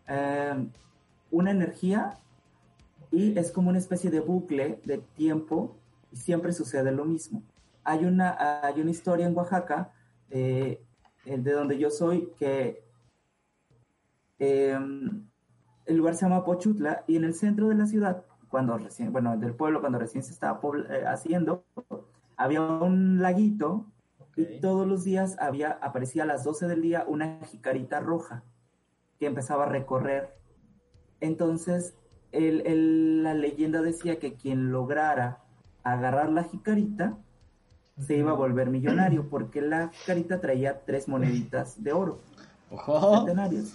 [0.08, 0.68] eh,
[1.30, 2.18] una energía
[3.12, 5.76] y es como una especie de bucle de tiempo
[6.12, 7.44] y siempre sucede lo mismo.
[7.84, 9.92] Hay una, hay una historia en Oaxaca,
[10.32, 10.82] eh,
[11.24, 12.89] de donde yo soy, que
[14.40, 14.78] eh,
[15.86, 19.38] el lugar se llama Pochutla y en el centro de la ciudad, cuando recién, bueno,
[19.38, 21.64] del pueblo, cuando recién se estaba eh, haciendo,
[22.38, 23.86] había un laguito
[24.36, 28.44] y todos los días había, aparecía a las 12 del día una jicarita roja
[29.20, 30.36] que empezaba a recorrer.
[31.20, 31.94] Entonces,
[32.32, 35.40] el- el- la leyenda decía que quien lograra
[35.84, 37.18] agarrar la jicarita,
[37.98, 42.20] se iba a volver millonario, porque la jicarita traía tres moneditas de oro.
[42.72, 43.18] Ojo.
[43.18, 43.74] Centenarios.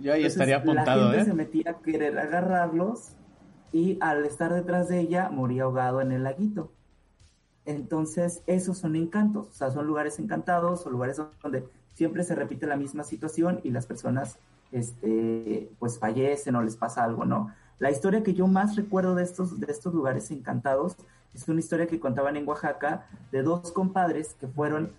[0.00, 1.24] Yo ahí Entonces, estaría apuntado, La gente ¿eh?
[1.24, 3.12] se metía a querer agarrarlos
[3.72, 6.72] y al estar detrás de ella moría ahogado en el laguito.
[7.64, 12.66] Entonces, esos son encantos, o sea, son lugares encantados o lugares donde siempre se repite
[12.66, 14.38] la misma situación y las personas,
[14.70, 17.52] este, pues fallecen o les pasa algo, ¿no?
[17.78, 20.96] La historia que yo más recuerdo de estos, de estos lugares encantados
[21.34, 24.92] es una historia que contaban en Oaxaca de dos compadres que fueron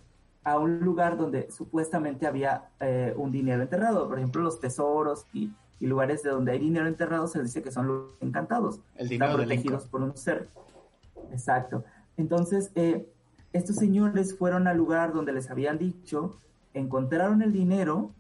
[0.47, 5.51] a un lugar donde supuestamente había eh, un dinero enterrado, por ejemplo, los tesoros y,
[5.81, 8.79] y lugares de donde hay dinero enterrado se dice que son lugares encantados.
[8.95, 10.47] El Están protegidos por un ser.
[11.31, 11.83] Exacto.
[12.15, 13.09] Entonces, eh,
[13.51, 16.37] estos señores fueron al lugar donde les habían dicho,
[16.73, 18.11] encontraron el dinero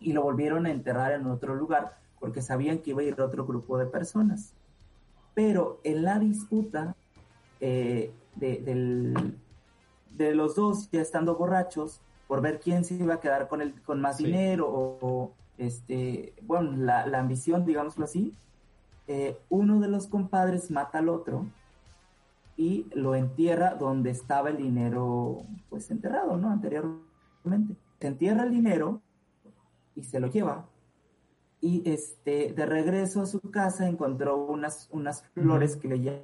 [0.00, 3.46] y lo volvieron a enterrar en otro lugar porque sabían que iba a ir otro
[3.46, 4.52] grupo de personas.
[5.34, 6.96] Pero en la disputa
[7.60, 9.36] eh, de, del-
[10.10, 13.80] de los dos ya estando borrachos por ver quién se iba a quedar con el
[13.82, 14.24] con más Sí.
[14.26, 18.34] dinero o, o, este bueno la, la ambición digámoslo así
[19.06, 21.46] eh, uno de los compadres mata al otro
[22.56, 27.74] y lo entierra donde estaba el dinero pues enterrado no anteriormente.
[28.00, 29.00] Se entierra el dinero
[29.94, 30.66] y se lo lleva.
[31.60, 36.22] Y este de regreso a su casa encontró unas unas flores que le llaman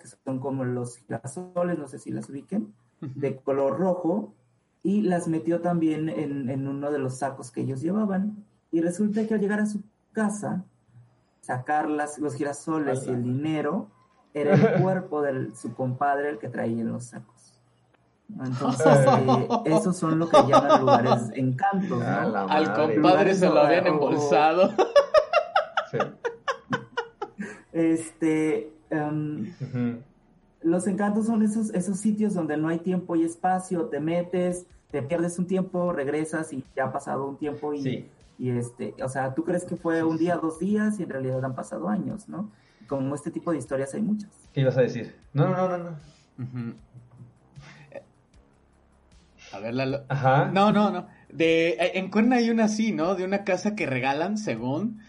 [0.00, 4.34] que son como los girasoles no sé si las ubiquen de color rojo
[4.82, 8.44] y las metió también en, en uno de los sacos que ellos llevaban.
[8.70, 9.82] Y resulta que al llegar a su
[10.12, 10.64] casa,
[11.40, 13.88] sacar las, los girasoles y el dinero,
[14.34, 17.54] era el cuerpo de su compadre el que traía en los sacos.
[18.44, 22.06] Entonces, eh, esos son lo que llaman lugares encantos, ¿no?
[22.06, 22.94] Al madre.
[22.94, 24.72] compadre se lo habían embolsado.
[25.90, 25.98] Sí.
[27.70, 29.54] Este, em.
[30.62, 35.02] Los encantos son esos, esos sitios donde no hay tiempo y espacio, te metes, te
[35.02, 38.08] pierdes un tiempo, regresas y ya ha pasado un tiempo y, Sí.
[38.38, 41.44] y este, o sea, tú crees que fue un día, dos días y en realidad
[41.44, 42.50] han pasado años, ¿no?
[42.86, 44.30] Como este tipo de historias hay muchas.
[44.52, 45.14] ¿Qué ibas a decir?
[45.34, 45.84] No, no, no, no.
[45.90, 45.96] no.
[46.38, 46.74] Ujú.
[49.52, 50.04] A ver, Lalo.
[50.08, 50.50] Ajá.
[50.52, 51.06] No, no, no.
[51.30, 53.14] De, en Cuerna hay una así, ¿no?
[53.14, 55.00] De una casa que regalan, según,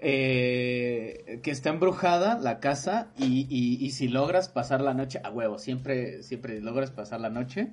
[0.00, 5.30] eh, que está embrujada la casa y, y, y si logras pasar la noche, a
[5.30, 7.72] huevo, siempre, siempre logras pasar la noche,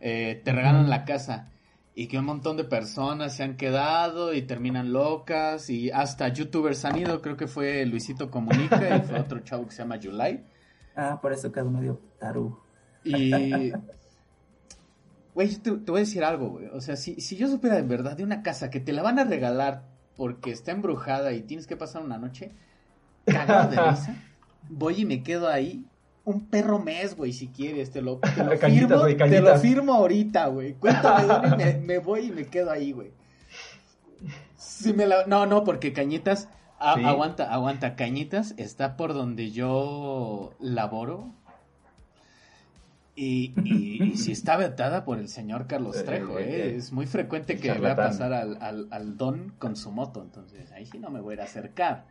[0.00, 1.50] eh, te regalan la casa.
[1.94, 6.84] Y que un montón de personas se han quedado y terminan locas y hasta youtubers
[6.84, 10.44] han ido, creo que fue Luisito Comunica y fue otro chavo que se llama Yulai.
[10.94, 12.62] Ah, por eso quedó medio tarugo.
[13.02, 13.72] Y.
[15.34, 16.66] Güey, te, te voy a decir algo, güey.
[16.68, 19.18] O sea, si, si yo supiera de verdad de una casa que te la van
[19.18, 22.52] a regalar porque está embrujada y tienes que pasar una noche,
[23.24, 24.16] cagado de risa,
[24.68, 25.84] voy y me quedo ahí
[26.24, 27.90] un perro mes, güey, si quieres.
[27.92, 30.74] Te lo, te lo Cañitas, firmo, te lo firmo ahorita, güey.
[30.74, 33.12] Cuéntame dónde y me, me voy y me quedo ahí, güey.
[34.56, 35.26] Si me la...
[35.26, 36.48] No, no, porque Cañitas...
[36.78, 37.04] a- Sí.
[37.04, 37.94] Aguanta, aguanta.
[37.96, 41.32] Cañitas está por donde yo laboro.
[43.18, 46.68] Y, y, y si está vetada por el señor Carlos Eh, Trejo, eh, ¿eh?
[46.68, 46.76] eh.
[46.76, 50.22] Es muy frecuente que vea pasar al, al, al don con su moto.
[50.22, 52.06] Entonces, ahí sí no me voy a ir a acercar.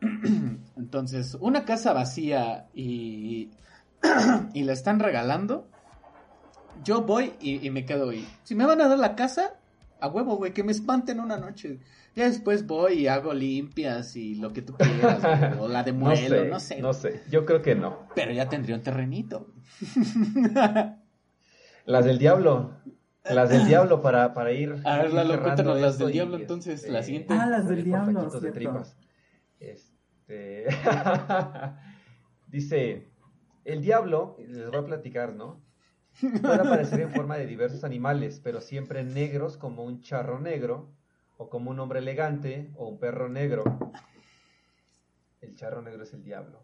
[0.76, 3.50] Entonces, una casa vacía y,
[4.52, 5.66] y la están regalando,
[6.84, 8.28] yo voy y, y me quedo ahí.
[8.44, 9.54] Si me van a dar la casa,
[9.98, 11.80] a huevo, güey, que me espanten una noche.
[12.16, 15.84] Ya después voy y hago limpias y lo que tú quieras, güey, o la No
[15.84, 16.80] demuelo, sé, no sé.
[16.80, 17.22] no sé.
[17.30, 18.08] Yo creo que no.
[18.14, 19.52] Pero ya tendría un terrenito.
[21.84, 22.72] Las del diablo.
[23.22, 24.76] Las del diablo para, para ir.
[24.84, 27.34] A ver, Lalo, cuéntanos las del y, diablo, entonces, la siguiente.
[27.34, 28.96] Ah, las del diablo, de tripas.
[29.60, 30.66] Este...
[32.46, 33.08] Dice,
[33.64, 35.60] el diablo, les voy a platicar, ¿no?
[36.20, 40.95] Puede aparecer en forma de diversos animales, pero siempre negros como un charro negro,
[41.38, 43.64] o como un hombre elegante, o un perro negro.
[45.40, 46.62] El charro negro es el diablo.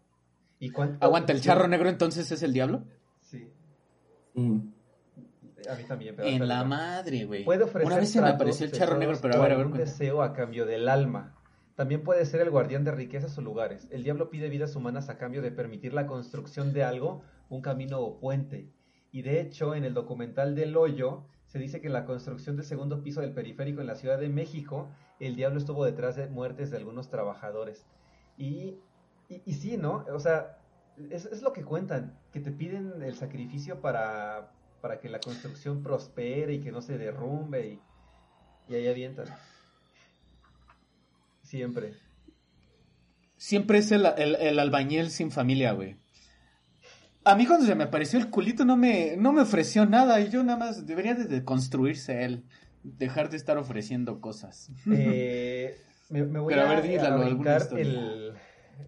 [0.59, 2.83] ¿Y cuánto- Aguanta, ¿el charro negro entonces es el diablo?
[3.21, 3.51] Sí,
[4.35, 4.41] Sí.
[5.69, 6.15] a mí también.
[6.15, 7.43] pero En la madre, güey.
[7.45, 9.69] Puede ofrecer Una vez se me apareció el charro negro, pero a ver, a ver,
[9.69, 9.79] cuenta.
[9.89, 11.35] deseo a cambio del alma.
[11.75, 13.87] También puede ser el guardián de riquezas o lugares.
[13.91, 17.99] El diablo pide vidas humanas a cambio de permitir la construcción de algo, un camino
[17.99, 18.69] o puente.
[19.11, 22.65] Y de hecho, en el documental del hoyo, se dice que en la construcción del
[22.65, 24.89] segundo piso del periférico en la Ciudad de México,
[25.19, 27.85] el diablo estuvo detrás de muertes de algunos trabajadores.
[28.39, 28.79] Y,
[29.45, 30.03] sí, ¿no?
[30.11, 30.57] O sea,
[31.11, 36.55] es, lo que cuentan, que te piden el sacrificio para, para que la construcción prospere
[36.55, 37.81] y que no se derrumbe y,
[38.67, 39.27] y ahí avientan.
[41.43, 41.93] Siempre.
[43.37, 45.97] Siempre es el, el, el albañil sin familia, güey.
[47.25, 50.29] A mí cuando se me apareció el culito no me, no me ofreció nada y
[50.29, 52.43] yo nada más debería de construirse él.
[52.83, 54.69] Dejar de estar ofreciendo cosas.
[54.91, 55.77] Eh,
[56.09, 57.81] me, me, voy Pero a, a ver, dígalo, alguna historia.
[57.85, 58.33] el,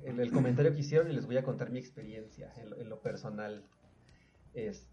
[0.04, 2.90] el, el comentario que hicieron y les voy a contar mi experiencia en lo, en
[2.90, 3.64] lo personal.
[4.54, 4.86] Es,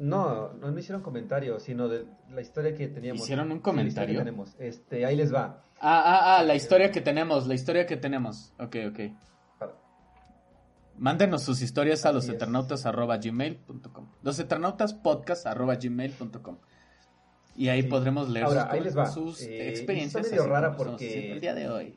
[0.00, 3.22] no, no me hicieron comentario, sino de la historia que teníamos.
[3.22, 4.18] ¿Hicieron un Sí, comentario?
[4.18, 4.56] tenemos.
[4.58, 5.62] Este, ahí les va.
[5.80, 8.52] Ah, ah, ah, la historia que tenemos, la historia que tenemos.
[8.58, 9.00] Ok, ok.
[11.00, 12.30] Mándenos sus historias a los es.
[12.34, 14.06] eternautas arroba gmail.com.
[14.22, 16.58] Los eternautas podcast arroba gmail.com.
[17.56, 17.88] Y ahí Sí.
[17.88, 19.06] podremos leer Ahora, sus, ahí les va.
[19.06, 20.26] sus Eh, experiencias.
[20.26, 21.96] está medio rara porque- El día de hoy.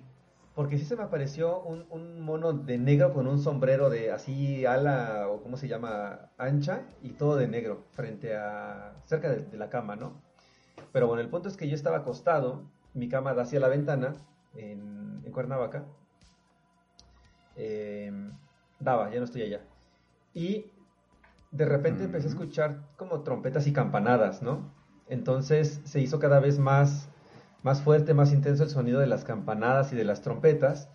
[0.55, 4.65] Porque sí se me apareció un, un mono de negro con un sombrero de así
[4.65, 9.57] ala o cómo se llama ancha y todo de negro frente a cerca de, de
[9.57, 10.21] la cama, ¿no?
[10.93, 12.63] Pero bueno, el punto es que yo estaba acostado,
[12.93, 14.13] mi cama da hacia la ventana
[14.55, 15.83] en, en Cuernavaca.
[17.55, 18.11] Eh,
[18.83, 19.61] daba, ya no estoy allá.
[20.33, 20.71] Y
[21.51, 24.73] de repente empecé a escuchar como trompetas y campanadas, ¿no?
[25.07, 27.09] Entonces se hizo cada vez más,
[27.61, 30.89] más fuerte, más intenso el sonido de las campanadas y de las trompetas.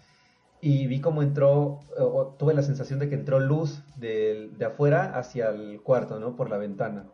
[0.60, 5.16] Y vi cómo entró, o, tuve la sensación de que entró luz del- de, afuera
[5.16, 6.34] hacia el cuarto, ¿no?
[6.34, 7.06] Por la ventana.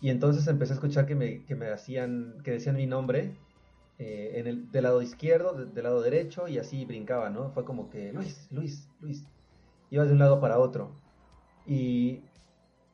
[0.00, 3.36] Y entonces empecé a escuchar que me, que me hacían, que decían mi nombre
[3.98, 7.50] eh, en el, del lado izquierdo, de- del lado derecho, y así brincaba, ¿no?
[7.50, 9.24] Fue como que, Luis, Luis, Luis.
[9.90, 10.92] Iba de un lado para otro.
[11.66, 12.22] Y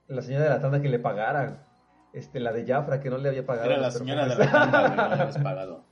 [0.09, 1.67] la señora de la tanda que le pagara,
[2.13, 3.71] este, la de Jafra que no le había pagado.
[3.71, 4.71] Era la señora de la perfumes.
[4.71, 5.85] tanda, güey, no le habías pagado.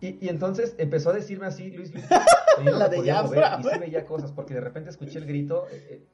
[0.00, 2.04] Y, y entonces empezó a decirme así, Luis, Luis.
[2.60, 5.18] y yo no La de Jafra, mover, y sí veía cosas, porque de repente escuché
[5.18, 6.06] el grito, eh, eh,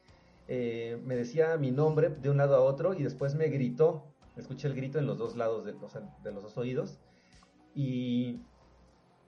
[0.48, 4.68] eh, me decía mi nombre de un lado a otro, y después me gritó, escuché
[4.68, 6.98] el grito en los dos lados de, o sea, de los dos oídos,
[7.74, 8.40] y,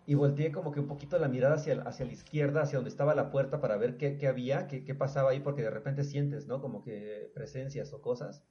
[0.07, 3.15] y volteé como que un poquito la mirada hacia, hacia la izquierda, hacia donde estaba
[3.15, 6.47] la puerta, para ver qué, qué había, qué, qué pasaba ahí, porque de repente sientes,
[6.47, 6.61] ¿no?
[6.61, 8.45] Como que presencias o cosas.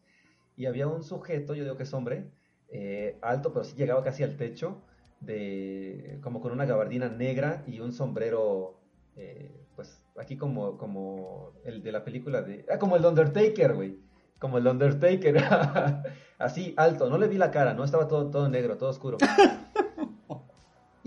[0.55, 2.31] Y había un sujeto, yo digo que es hombre,
[2.69, 4.81] eh, alto, pero sí llegaba casi al techo,
[5.19, 8.79] de, como con una gabardina negra y un sombrero,
[9.15, 12.65] eh, pues aquí como, como el de la película de...
[12.71, 13.99] Ah, como el Undertaker, güey.
[14.37, 15.37] Como el Undertaker.
[16.37, 17.09] Así, alto.
[17.09, 19.17] No le vi la cara, no estaba todo, todo negro, todo oscuro.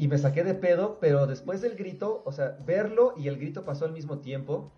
[0.02, 3.62] Y me saqué de pedo, pero después del grito, o sea, verlo y el grito
[3.62, 4.72] pasó al mismo tiempo.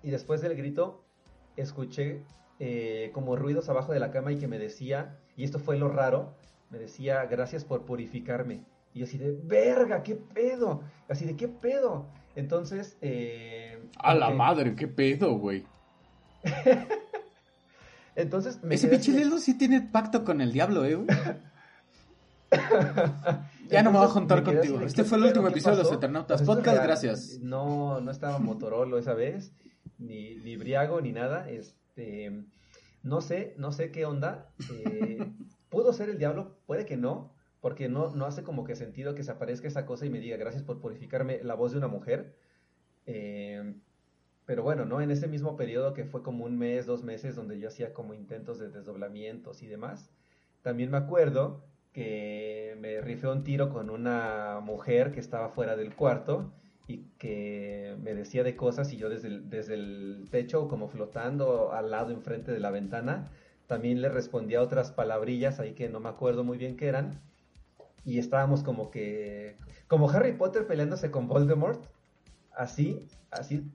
[0.00, 1.02] Y después del grito,
[1.56, 2.22] escuché
[2.60, 5.88] eh, como ruidos abajo de la cama y que me decía, y esto fue lo
[5.88, 6.36] raro,
[6.70, 8.62] me decía, gracias por purificarme.
[8.92, 10.82] Y yo así de, verga, qué pedo.
[11.08, 12.06] Así de, qué pedo.
[12.36, 15.66] Entonces, eh, A la que- madre, qué pedo, güey.
[18.14, 21.08] Entonces, me Ese pinche Lelo sí tiene pacto con el diablo, eh, güey.
[23.68, 24.80] Ya no me voy a juntar así contigo.
[24.80, 25.98] Este ¿qué fue el último ¿Qué episodio de los pasó?
[25.98, 26.42] Eternautas.
[26.42, 26.86] Pues Podcast, real.
[26.86, 27.38] gracias.
[27.40, 29.52] No, no estaba Motorola esa vez,
[29.98, 31.48] ni, ni Briago, ni nada.
[31.50, 32.44] Este,
[33.02, 34.50] no sé, no sé qué onda.
[34.72, 35.18] Eh,
[35.68, 36.56] ¿Pudo ser el diablo?
[36.66, 40.06] Puede que no, porque no, no hace como que sentido que se aparezca esa cosa
[40.06, 42.36] y me diga gracias por purificarme la voz de una mujer.
[43.06, 43.74] Eh,
[44.46, 45.00] pero bueno, ¿no?
[45.00, 48.14] En ese mismo periodo que fue como un mes, dos meses, donde yo hacía como
[48.14, 50.10] intentos de desdoblamientos y demás,
[50.62, 55.94] también me acuerdo que me rifé un tiro con una mujer que estaba fuera del
[55.94, 56.52] cuarto
[56.88, 61.72] y que me decía de cosas y yo desde el, desde el techo como flotando
[61.72, 63.30] al lado enfrente de la ventana
[63.68, 67.22] también le respondía otras palabrillas ahí que no me acuerdo muy bien qué eran.
[68.04, 71.82] Y estábamos como que como Harry Potter peleándose con Voldemort
[72.54, 73.72] así así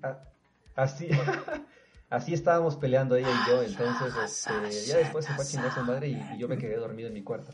[0.75, 1.09] así
[2.09, 3.63] así estábamos peleando ella y yo.
[3.63, 7.07] Entonces este, ya después se fue a chingar su madre y yo me quedé dormido
[7.07, 7.53] en mi cuarto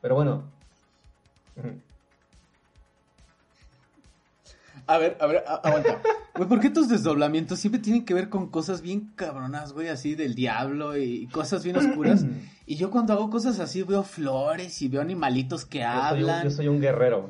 [0.00, 0.44] pero bueno.
[4.86, 6.00] A ver, a ver, a- aguanta.
[6.36, 9.88] Güey, ¿por qué tus desdoblamientos siempre tienen que ver con cosas bien cabronas, güey?
[9.88, 12.24] Así del diablo y cosas bien oscuras.
[12.66, 16.30] Y yo cuando hago cosas así veo flores y veo animalitos que Yo soy, un,
[16.30, 16.44] hablan.
[16.44, 17.28] yo soy un guerrero.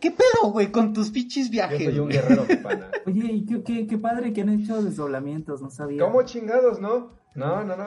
[0.00, 1.82] ¿Qué pedo, güey, con tus pinches Yo viajes?
[1.84, 2.90] soy un guerrero, pana.
[3.06, 6.02] Oye, y qué, qué, qué padre que han hecho desdoblamientos, no sabía.
[6.04, 7.10] ¿Cómo chingados, no?
[7.34, 7.86] No, no, no.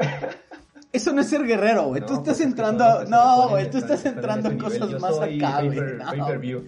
[0.92, 2.00] Eso no es ser guerrero, güey.
[2.00, 3.04] No, Tú pues estás es que entrando.
[3.04, 4.64] No, güey, tú estás en entrando nivel.
[4.64, 5.80] cosas más acá, güey.
[5.80, 6.60] No.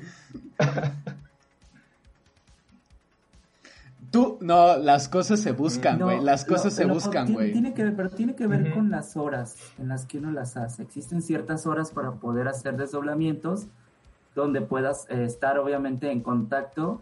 [4.11, 6.21] Tú, no, las cosas se buscan, No, güey.
[6.21, 7.51] Las no, cosas se buscan, güey.
[7.53, 10.59] Tiene que ver, pero tiene que ver con las horas en las que uno las
[10.59, 10.83] hace.
[10.83, 13.69] Existen ciertas horas para poder hacer desdoblamientos
[14.35, 17.01] donde puedas eh, estar obviamente en contacto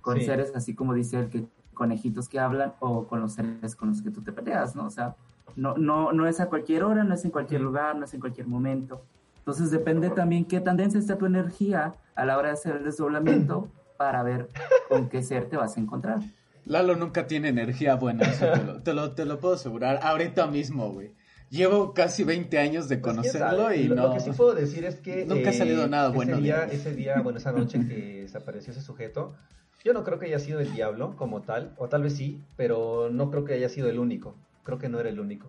[0.00, 0.24] con Sí.
[0.26, 1.44] seres así como dice el que
[1.74, 4.86] conejitos que hablan o con los seres con los que tú te peleas, ¿no?
[4.86, 5.14] O sea,
[5.58, 8.20] no, no, no es a cualquier hora, no es en cualquier lugar, no es en
[8.20, 9.04] cualquier momento.
[9.38, 12.84] Entonces depende también qué tan densa está tu energía a la hora de hacer el
[12.84, 14.48] desdoblamiento para ver
[14.88, 16.20] con qué ser te vas a encontrar.
[16.64, 19.98] Lalo nunca tiene energía buena, eso te, lo, te, lo, te lo puedo asegurar.
[20.02, 21.12] Ahorita mismo, güey.
[21.50, 24.08] Llevo casi 20 años de conocerlo y lo, no.
[24.08, 25.24] Lo que sí puedo decir es que.
[25.24, 28.72] Nunca ha salido nada ese bueno de Día, ese día, bueno, esa noche que desapareció
[28.72, 29.34] ese sujeto,
[29.82, 33.08] yo no creo que haya sido el diablo como tal, o tal vez sí, pero
[33.10, 34.36] no creo que haya sido el único.
[34.68, 35.48] Creo que no era el único.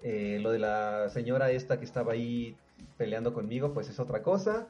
[0.00, 2.56] Eh, lo de la señora esta que estaba ahí
[2.96, 4.68] peleando conmigo, pues es otra cosa.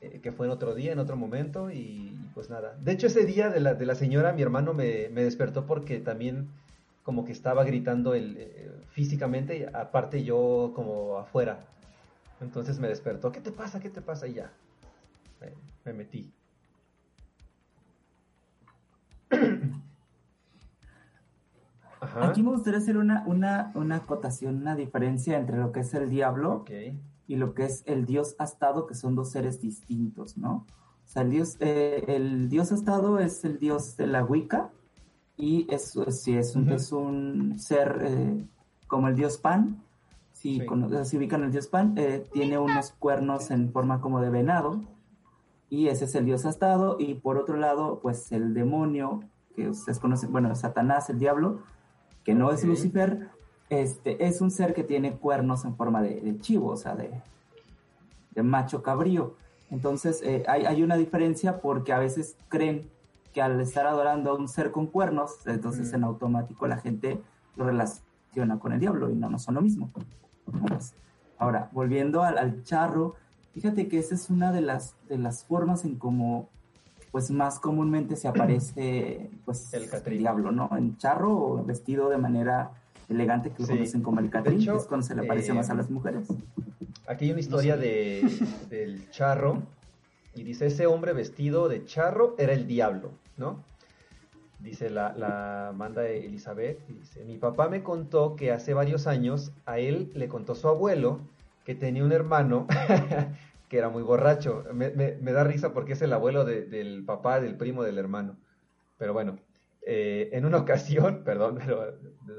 [0.00, 2.76] eh, que fue en otro día, en otro momento, y, y pues nada.
[2.80, 6.00] De hecho, ese día de la, de la señora, mi hermano me, me despertó porque
[6.00, 6.48] también
[7.02, 11.66] como que estaba gritando el, eh, físicamente, aparte yo como afuera.
[12.40, 13.80] Entonces me despertó, ¿qué te pasa?
[13.80, 14.26] ¿Qué te pasa?
[14.28, 14.52] Y ya,
[15.40, 16.34] me, me metí.
[22.00, 22.28] Ajá.
[22.28, 26.08] Aquí me gustaría hacer una, una, una acotación, una diferencia entre lo que es el
[26.08, 26.70] diablo Ok.
[27.26, 30.64] y lo que es el dios astado, que son dos seres distintos, ¿no?
[31.04, 34.70] O sea, el dios, eh, el dios astado es el dios de la Wicca
[35.36, 36.74] y es, sí, es, un, Ujú.
[36.74, 38.44] es un ser eh,
[38.86, 39.82] como el dios Pan.
[40.32, 40.66] Si, Sí.
[40.66, 44.80] cono- si ubican el dios Pan, eh, tiene unos cuernos en forma como de venado
[45.68, 49.20] y ese es el dios astado y por otro lado, pues el demonio,
[49.54, 51.60] que ustedes conocen, bueno, Satanás, el diablo,
[52.24, 52.64] que no es.
[52.64, 53.28] Lucifer,
[53.68, 57.10] este, es un ser que tiene cuernos en forma de, de chivo, o sea, de,
[58.32, 59.36] de macho cabrío.
[59.70, 62.90] Entonces, eh, hay, hay una diferencia porque a veces creen
[63.32, 65.94] que al estar adorando a un ser con cuernos, entonces Mm.
[65.94, 67.20] en automático la gente
[67.56, 69.90] lo relaciona con el diablo y no, no son lo mismo.
[71.38, 73.14] Ahora, volviendo al, al charro,
[73.54, 76.48] fíjate que esa es una de las, de las formas en cómo
[77.10, 80.18] pues más comúnmente se aparece pues El Catrín.
[80.20, 80.70] diablo, ¿no?
[80.76, 82.70] En charro o vestido de manera
[83.08, 83.72] elegante que lo Sí.
[83.74, 86.28] conocen como el catrín, hecho, es cuando se le aparece eh, más a las mujeres.
[87.08, 87.80] Aquí hay una historia sé.
[87.80, 88.38] de,
[88.70, 89.62] del charro.
[90.36, 93.64] Y dice, ese hombre vestido de charro era el diablo, ¿no?
[94.60, 96.78] Dice la, la manda Elizabeth.
[96.88, 100.68] y Dice, mi papá me contó que hace varios años a él le contó su
[100.68, 101.18] abuelo
[101.64, 102.66] que tenía un hermano
[103.70, 104.64] que era muy borracho.
[104.74, 107.96] Me, me- me da risa porque es el abuelo de- del papá, del primo del
[107.96, 108.36] hermano.
[108.98, 109.38] Pero bueno,
[109.86, 111.94] eh, en una ocasión, perdón, pero...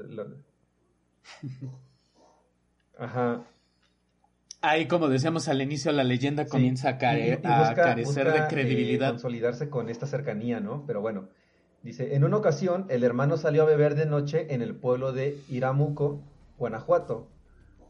[0.08, 0.26] lo-
[2.98, 3.42] Ajá.
[4.60, 7.74] Ahí, como decíamos al inicio, la leyenda Sí, comienza a, care- y- y a busca-
[7.74, 9.08] carecer busca, de credibilidad.
[9.08, 10.84] eh, consolidarse con esta cercanía, ¿no?
[10.86, 11.28] Pero bueno,
[11.82, 15.36] dice, en una ocasión el hermano salió a beber de noche en el pueblo de
[15.48, 16.22] Iramuco,
[16.58, 17.28] Guanajuato.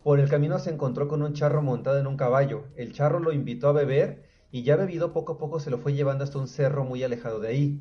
[0.03, 2.65] Por el camino se encontró con un charro montado en un caballo.
[2.75, 5.93] El charro lo invitó a beber y ya bebido poco a poco se lo fue
[5.95, 7.81] llevando hasta un cerro muy alejado de ahí.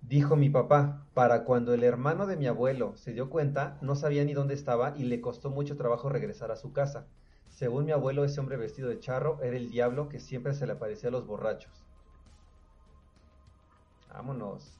[0.00, 4.24] Dijo mi papá, para cuando el hermano de mi abuelo se dio cuenta, no sabía
[4.24, 7.08] ni dónde estaba y le costó mucho trabajo regresar a su casa.
[7.48, 10.74] Según mi abuelo, ese hombre vestido de charro era el diablo que siempre se le
[10.74, 11.84] aparecía a los borrachos.
[14.08, 14.78] Vámonos.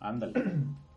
[0.00, 0.34] Ándale.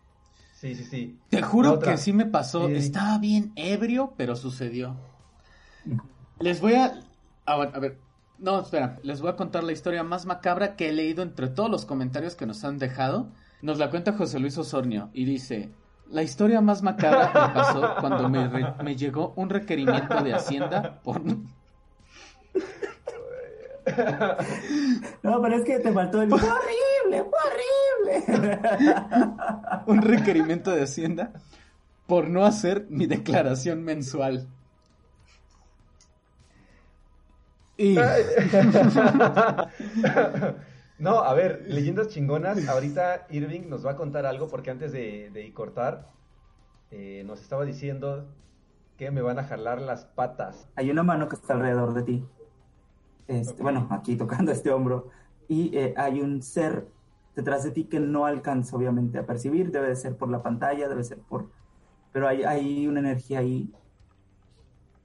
[0.61, 1.17] Sí, sí, sí.
[1.29, 2.67] Te juro que sí me pasó.
[2.67, 2.75] Sí.
[2.75, 4.95] Estaba bien ebrio, pero sucedió.
[6.39, 6.99] Les voy a.
[7.47, 7.97] A ver, a ver.
[8.37, 8.99] No, espera.
[9.01, 12.35] Les voy a contar la historia más macabra que he leído entre todos los comentarios
[12.35, 13.29] que nos han dejado.
[13.63, 15.71] Nos la cuenta José Luis Osornio y dice:
[16.11, 20.99] La historia más macabra me pasó cuando me, re- me llegó un requerimiento de Hacienda
[21.03, 21.23] por.
[25.23, 26.29] No, pero es que te faltó el...
[26.29, 27.25] ¡Fue horrible!
[27.29, 28.59] ¡Fue horrible!
[29.87, 31.31] un requerimiento de Hacienda
[32.07, 34.47] por no hacer mi declaración mensual.
[37.77, 37.95] Y.
[40.99, 42.67] no, a ver, leyendas chingonas.
[42.67, 46.09] Ahorita Irving nos va a contar algo porque antes de, de cortar,
[46.91, 48.27] eh, nos estaba diciendo
[48.97, 50.67] que me van a jalar las patas.
[50.75, 52.25] Hay una mano que está alrededor de ti.
[53.31, 53.63] Este.
[53.63, 55.07] Bueno, aquí tocando este hombro.
[55.47, 56.87] Y eh, hay un ser
[57.35, 59.71] detrás de ti que no alcanza obviamente a percibir.
[59.71, 61.49] Debe de ser por la pantalla, debe ser por...
[62.11, 63.73] Pero hay, hay una energía ahí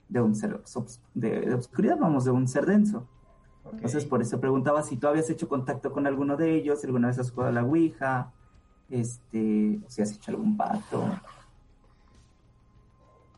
[0.09, 0.61] de un ser
[1.14, 3.07] de, de obscuridad, vamos, de un ser denso.
[3.72, 7.09] Entonces, por eso preguntaba si tú habías hecho contacto con alguno de ellos, si alguna
[7.09, 8.33] vez has jugado a la Ouija,
[8.89, 11.05] este, o si has hecho algún pacto,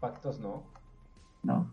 [0.00, 0.62] Pactos no.
[1.42, 1.72] ¿no?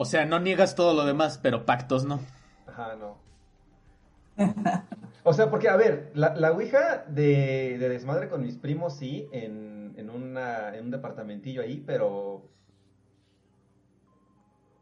[0.00, 2.20] O sea, no niegas todo lo demás, pero pactos no.
[2.68, 3.18] Ajá, no.
[5.24, 9.28] O sea, porque, a ver, la, la Ouija de, de desmadre con mis primos, sí,
[9.32, 12.48] en, en, una, en un departamentillo ahí, pero.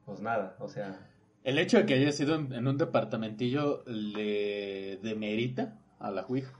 [0.04, 1.00] Pues nada, o sea.
[1.44, 6.52] El hecho de que haya sido en, en un departamentillo le demerita a la Ouija.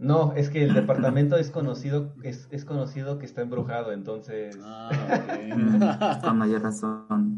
[0.00, 4.58] No, es que el departamento es conocido, es, es conocido que está embrujado, entonces.
[4.60, 6.18] Ah.
[6.20, 7.31] Con mayor razón.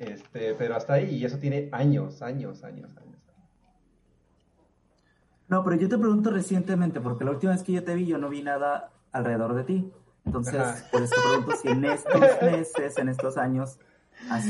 [0.00, 3.18] Este, pero hasta ahí, y eso tiene años, años, años, años.
[5.46, 8.16] No, pero yo te pregunto recientemente, porque la última vez que yo te vi, yo
[8.16, 9.92] no vi nada alrededor de ti.
[10.24, 10.88] Entonces, Ajá.
[10.90, 13.78] por eso pregunto si en estos meses, en estos años,
[14.30, 14.46] has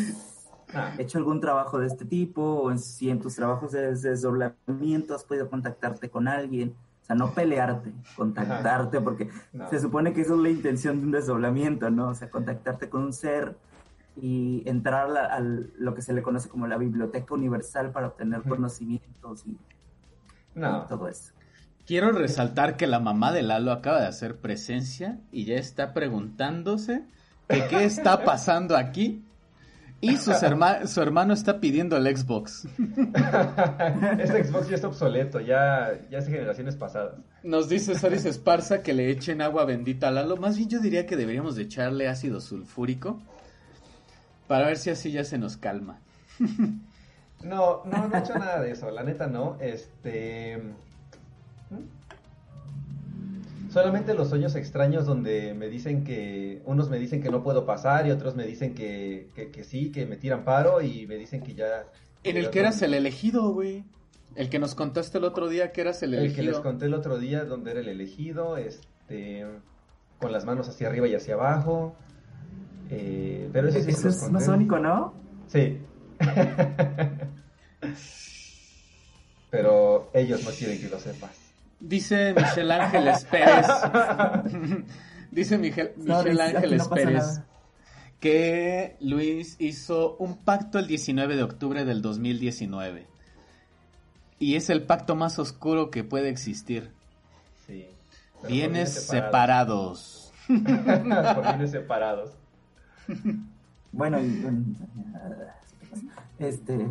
[0.73, 5.17] Ah, hecho algún trabajo de este tipo, o en- si en tus trabajos de desdoblamiento
[5.17, 6.77] has podido contactarte con alguien.
[7.03, 9.69] O sea, no pelearte, contactarte, porque no.
[9.69, 12.11] se supone que eso es la intención de un desdoblamiento, ¿no?
[12.11, 13.57] O sea, contactarte con un ser
[14.21, 19.45] y entrar a, lo que se le conoce como la biblioteca universal para obtener conocimientos
[19.47, 19.57] y
[20.55, 20.85] No.
[20.87, 21.33] todo eso.
[21.87, 27.03] Quiero resaltar que la mamá de Lalo acaba de hacer presencia y ya está preguntándose
[27.49, 29.25] que qué está pasando aquí.
[30.03, 32.67] Y sus herma- su hermano está pidiendo el Xbox.
[34.19, 37.15] este Xbox ya está obsoleto, ya, ya es de generaciones pasadas.
[37.43, 40.37] Nos dice Soris Esparza que le echen agua bendita a Lalo.
[40.37, 43.21] Más bien yo diría que deberíamos de echarle ácido sulfúrico
[44.51, 46.01] para ver si así ya se nos calma.
[47.43, 49.57] No, no, no he hecho nada de eso, la neta no.
[49.61, 50.59] Este.
[51.71, 51.87] ¿hmm?
[53.73, 56.61] Solamente los sueños extraños donde me dicen que.
[56.67, 59.91] Unos me dicen que no puedo pasar y otros me dicen que, que, que sí,
[59.91, 61.87] que me tiran paro y me dicen que ya.
[62.25, 63.85] En el que eras el elegido, güey.
[64.35, 66.63] El que nos contaste el otro día que eras el El que les elegido.
[66.63, 69.47] conté el otro día donde era el elegido, este.
[70.19, 71.97] Con las manos hacia arriba y hacia abajo.
[72.91, 75.15] Eh, pero eso sí Eso es masónico, ¿no?
[75.47, 75.79] Sí.
[79.51, 81.37] Pero ellos no quieren que lo sepas.
[81.81, 83.67] Dice Michelle Ángeles Pérez.
[85.31, 85.69] Dice aquí
[86.11, 87.47] Ángeles no Pérez nada.
[88.21, 93.07] que Luis hizo un pacto el 19 de octubre del 2019.
[94.39, 96.93] Y es el pacto más oscuro que puede existir.
[97.67, 97.87] Sí.
[98.47, 100.33] Bienes separados.
[100.47, 101.35] separados.
[101.35, 102.40] por bienes separados.
[103.93, 104.19] Bueno,
[106.39, 106.87] este,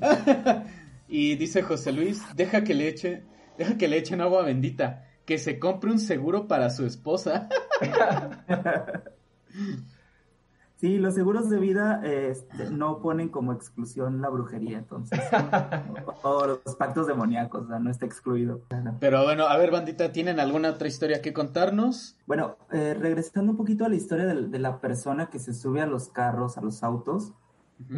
[1.08, 3.22] Y dice José Luis, deja que le eche,
[3.56, 7.48] deja que le echen agua bendita, que se compre un seguro para su esposa.
[10.78, 15.20] sí, los seguros de vida este, no ponen como exclusión la brujería, entonces,
[16.22, 18.60] o, o los pactos demoníacos, o sea, no está excluido.
[19.00, 22.16] Pero bueno, a ver, bandita, ¿tienen alguna otra historia que contarnos?
[22.26, 25.86] Bueno, eh, regresando un poquito a la historia de, la persona que se sube a
[25.86, 27.32] los carros, a los autos,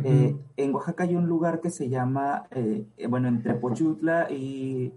[0.04, 4.92] eh, en Oaxaca hay un lugar que se llama, eh, bueno, entre Pochutla y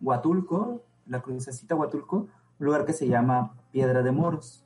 [0.00, 4.63] Huatulco, la crucecita Huatulco, un lugar que se llama Piedra de Moros.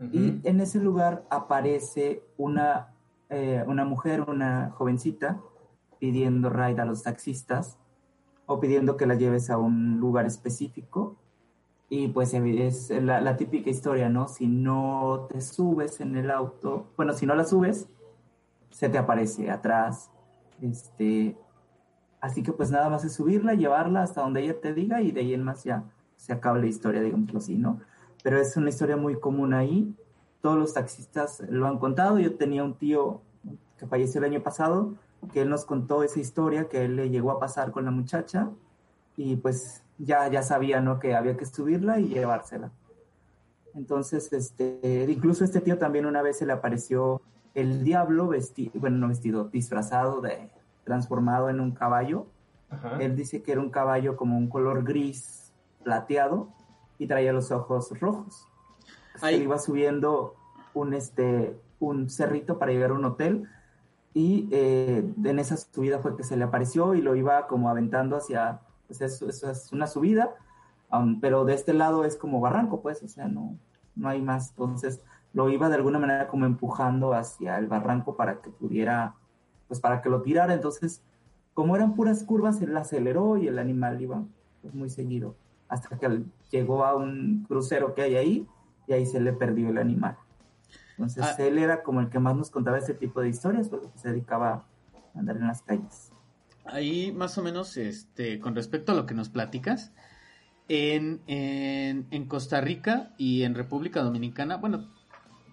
[0.00, 2.88] Y en ese lugar aparece una,
[3.28, 5.40] eh, una mujer, una jovencita,
[5.98, 7.78] pidiendo ride a los taxistas
[8.46, 11.16] o pidiendo que la lleves a un lugar específico.
[11.90, 14.28] Y pues es la, típica historia, ¿no?
[14.28, 17.88] Si no te subes en el auto, bueno, si no la subes,
[18.70, 20.10] se te aparece atrás.
[20.62, 21.36] Este,
[22.20, 25.20] así que pues nada más es subirla, llevarla hasta donde ella te diga y de
[25.20, 25.84] ahí en más ya
[26.16, 27.80] se acaba la historia, digámoslo así, ¿no?
[28.22, 29.94] Pero es una historia muy común ahí.
[30.40, 32.18] Todos los taxistas lo han contado.
[32.18, 33.20] Yo tenía un tío
[33.78, 34.94] que falleció el año pasado,
[35.32, 38.50] que él nos contó esa historia que él le llegó a pasar con la muchacha
[39.16, 40.98] y pues ya, ya sabía, ¿no?
[40.98, 42.70] Que había que subirla y llevársela.
[43.74, 47.20] Entonces, este, incluso este tío también una vez se le apareció
[47.54, 50.50] el diablo vestido, bueno, no vestido, disfrazado de,
[50.84, 52.26] transformado en un caballo.
[52.68, 52.98] Ajá.
[53.00, 55.52] Él dice que era un caballo como un color gris
[55.82, 56.48] plateado
[57.00, 58.46] y traía los ojos rojos.
[59.16, 60.34] Se iba subiendo
[60.74, 63.48] un, este, un cerrito para llegar a un hotel
[64.12, 68.16] y eh, en esa subida fue que se le apareció y lo iba como aventando
[68.16, 70.34] hacia, pues eso, eso es una subida,
[70.92, 73.56] um, pero de este lado es como barranco, pues, o sea, no,
[73.96, 74.50] no hay más.
[74.50, 75.00] Entonces
[75.32, 79.14] lo iba de alguna manera como empujando hacia el barranco para que pudiera,
[79.68, 80.52] pues para que lo tirara.
[80.52, 81.00] Entonces,
[81.54, 84.22] como eran puras curvas, él aceleró y el animal iba
[84.60, 85.34] pues, muy seguido,
[85.66, 88.46] hasta que llegó a un crucero que hay ahí
[88.86, 90.16] y ahí se le perdió el animal.
[90.92, 91.36] Entonces Ah.
[91.38, 94.66] él era como el que más nos contaba este tipo de historias porque se dedicaba
[95.14, 96.12] a andar en las calles.
[96.66, 99.92] Ahí más o menos, este, con respecto a lo que nos platicas,
[100.68, 104.88] en, en, en Costa Rica y en República Dominicana, bueno,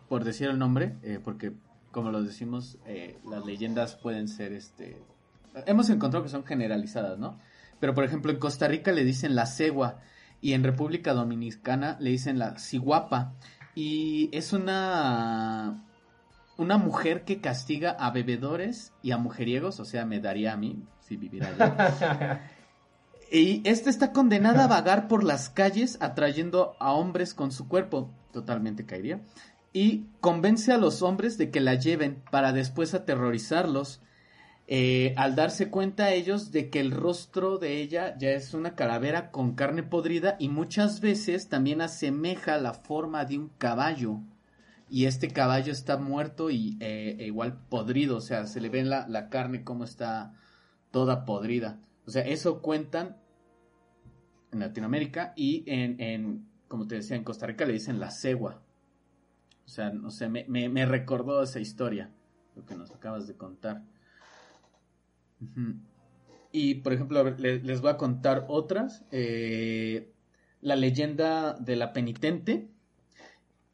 [0.09, 1.53] por decir el nombre, eh, porque
[1.91, 5.01] como lo decimos, eh, las leyendas pueden ser, este,
[5.65, 7.39] hemos encontrado que son generalizadas, ¿no?
[7.79, 9.99] Pero por ejemplo en Costa Rica le dicen la cegua
[10.41, 13.33] y en República Dominicana le dicen la ciguapa
[13.75, 15.83] y es una
[16.57, 20.83] una mujer que castiga a bebedores y a mujeriegos, o sea, me daría a mí
[20.99, 22.51] si viviera allá.
[23.29, 28.09] Y esta está condenada a vagar por las calles atrayendo a hombres con su cuerpo,
[28.31, 29.19] totalmente caería,
[29.73, 34.01] y convence a los hombres de que la lleven para después aterrorizarlos
[34.69, 39.31] eh, al darse cuenta ellos de que el rostro de ella ya es una calavera
[39.31, 44.19] con carne podrida y muchas veces también asemeja la forma de un caballo.
[44.89, 48.83] Y este caballo está muerto y eh, e igual podrido, o sea, se le ve
[48.83, 50.33] la, la carne como está
[50.91, 51.79] toda podrida.
[52.05, 53.17] O sea, eso cuentan
[54.51, 58.61] en Latinoamérica y en, en, como te decía, en Costa Rica le dicen la cegua.
[59.65, 62.11] O sea, no sé, me, me, me recordó esa historia,
[62.55, 63.83] lo que nos acabas de contar.
[66.51, 69.03] Y por ejemplo, les, voy a contar otras.
[69.11, 70.11] Eh,
[70.61, 72.69] la leyenda de la penitente.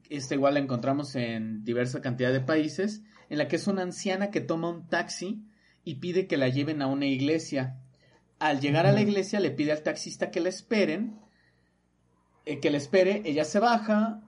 [0.09, 3.03] Esta igual la encontramos en diversa cantidad de países.
[3.29, 5.45] En la que es una anciana que toma un taxi
[5.83, 7.79] y pide que la lleven a una iglesia.
[8.39, 11.19] Al llegar a la iglesia le pide al taxista que la esperen.
[12.45, 13.21] Eh, que la espere.
[13.25, 14.21] Ella se baja.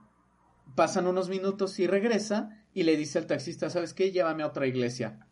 [0.74, 2.64] Pasan unos minutos y regresa.
[2.72, 4.12] Y le dice al taxista, ¿sabes qué?
[4.12, 5.25] Llévame a otra iglesia.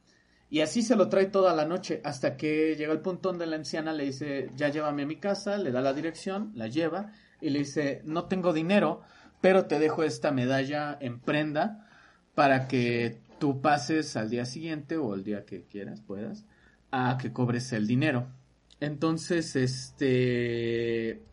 [0.54, 3.56] Y así se lo trae toda la noche hasta que llega el punto donde la
[3.56, 7.50] anciana le dice, ya llévame a mi casa, le da la dirección, la lleva y
[7.50, 9.02] le dice, no tengo dinero,
[9.40, 11.88] pero te dejo esta medalla en prenda
[12.36, 16.44] para que tú pases al día siguiente o el día que quieras, puedas,
[16.92, 18.28] a que cobres el dinero.
[18.78, 21.24] Entonces, este,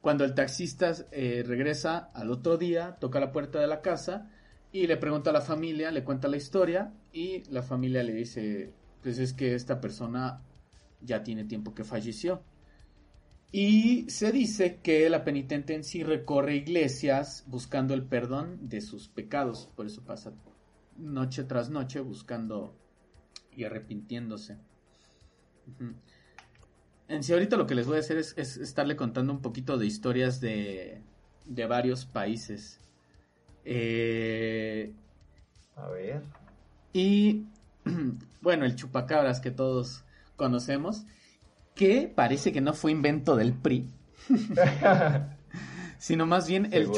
[0.00, 4.30] cuando el taxista eh, regresa al otro día, toca la puerta de la casa
[4.72, 8.72] y le pregunta a la familia, le cuenta la historia y la familia le dice,
[9.02, 10.42] pues es que esta persona
[11.00, 12.42] ya tiene tiempo que falleció.
[13.52, 19.08] Y se dice que la penitente en sí recorre iglesias buscando el perdón de sus
[19.08, 20.32] pecados, por eso pasa
[20.96, 22.76] noche tras noche buscando
[23.56, 24.58] y arrepintiéndose.
[27.08, 29.86] En sí ahorita lo que les voy a hacer es, estarle contando un poquito de
[29.86, 31.02] historias de,
[31.46, 32.80] de varios países.
[33.64, 34.92] Eh,
[35.76, 36.22] a ver.
[36.92, 37.44] Y
[38.40, 40.04] bueno, el chupacabras que todos
[40.36, 41.04] conocemos,
[41.74, 43.86] que parece que no fue invento del PRI,
[45.98, 46.90] sino más bien el,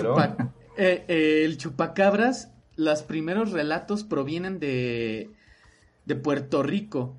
[0.76, 5.30] eh, eh, el chupacabras, los primeros relatos provienen de,
[6.04, 7.16] de Puerto Rico,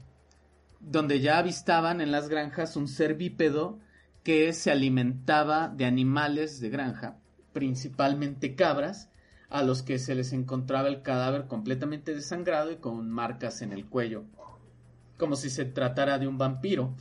[0.79, 3.79] donde ya avistaban en las granjas un ser bípedo
[4.23, 7.17] que se alimentaba de animales de granja,
[7.51, 9.09] principalmente cabras,
[9.53, 13.85] a los que se les encontraba el cadáver completamente desangrado y con marcas en el
[13.85, 14.23] cuello,
[15.19, 16.95] como si se tratara de un vampiro.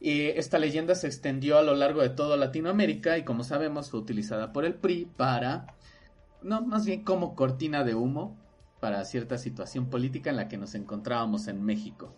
[0.00, 4.00] Y esta leyenda se extendió a lo largo de toda Latinoamérica y como sabemos fue
[4.00, 5.66] utilizada por el PRI para,
[6.40, 8.38] no, más bien como cortina de humo
[8.80, 12.16] para cierta situación política en la que nos encontrábamos en México.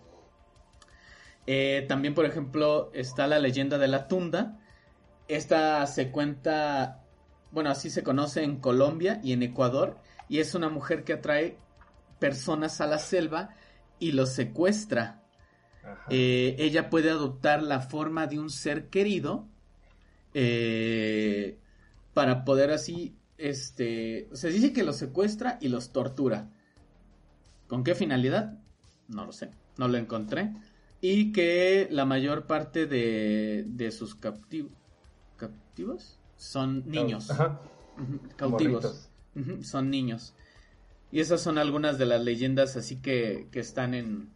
[1.49, 4.61] Eh, también, por ejemplo, está la leyenda de la tunda.
[5.27, 7.04] Esta se cuenta
[7.55, 9.97] bueno, así se conoce en Colombia y en Ecuador,
[10.29, 11.57] y es una mujer que atrae
[12.19, 13.55] personas a la selva
[14.01, 15.23] y los secuestra.
[16.11, 19.47] Eh, ella puede adoptar la forma de un ser querido
[20.33, 21.59] eh,
[22.13, 26.51] para poder así, este, se dice que los secuestra y los tortura.
[27.69, 28.59] ¿Con qué finalidad?
[29.07, 30.53] No lo sé, no lo encontré.
[31.01, 34.73] Y que la mayor parte de, de sus captivos,
[35.37, 37.33] captivos, son niños.
[38.37, 39.09] Cautivos.
[39.63, 40.35] son niños.
[41.11, 44.31] Y esas son algunas de las leyendas así que, que están en,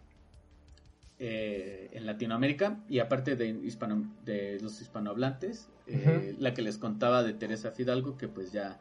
[1.19, 2.81] eh, en Latinoamérica.
[2.89, 8.17] Y aparte de, hispano, de los hispanohablantes, eh, la que les contaba de Teresa Fidalgo,
[8.17, 8.81] que pues ya,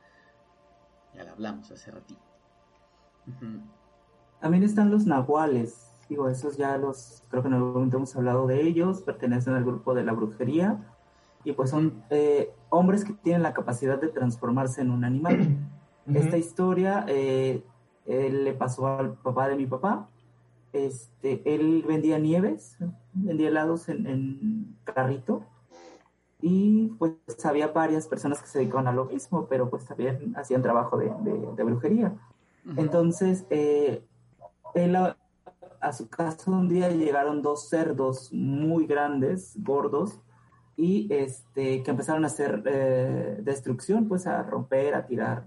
[1.13, 2.21] ya la hablamos hace ratito.
[4.39, 5.91] También están los nahuales.
[6.07, 9.65] Digo, esos ya los, creo que en algún momento hemos hablado de ellos, pertenecen al
[9.65, 10.79] grupo de la brujería
[11.43, 15.57] y pues son eh, hombres que tienen la capacidad de transformarse en un animal.
[16.13, 17.63] Esta historia eh,
[18.05, 20.09] le pasó al papá de mi papá.
[20.73, 22.77] Este, él vendía nieves,
[23.13, 25.43] vendía helados en, carrito
[26.41, 27.13] y pues
[27.43, 31.09] había varias personas que se dedicaban a lo mismo, pero pues también hacían trabajo de,
[31.63, 32.15] brujería.
[32.75, 34.03] Entonces, eh,
[34.73, 35.17] él a,
[35.79, 40.21] a, su casa un día llegaron dos cerdos muy grandes, gordos,
[40.77, 45.45] y este, que empezaron a hacer eh, destrucción, pues a romper, a tirar.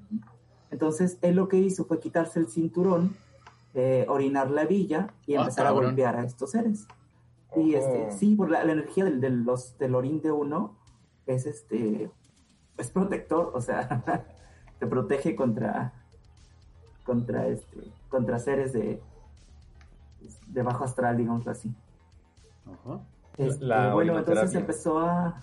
[0.72, 3.16] Entonces, él lo que hizo fue quitarse el cinturón,
[3.74, 6.86] eh, orinar la villa y ah, empezar a golpear a estos seres.
[7.54, 8.16] Y este, oh.
[8.18, 10.76] sí, por la, energía del, del, los, del orín de uno
[11.26, 12.10] es este,
[12.76, 14.02] es protector, o sea,
[14.80, 15.92] te protege contra,
[17.04, 19.00] contra este, contra seres de,
[20.48, 21.72] de bajo astral, digamos así.
[22.66, 23.00] Ajá.
[23.40, 25.42] Este, bueno, entonces empezó a,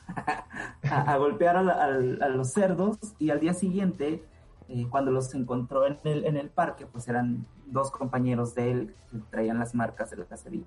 [0.84, 4.24] a, golpear a, los cerdos y al día siguiente,
[4.70, 8.95] eh, cuando los encontró en el, en el parque, pues eran dos compañeros de él
[9.10, 10.64] que traían las marcas de la cacería.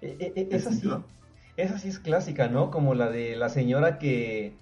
[0.00, 0.90] E, e, e, esa sí,
[1.56, 2.70] esa sí es clásica, ¿no?
[2.70, 4.56] Como la de la señora que,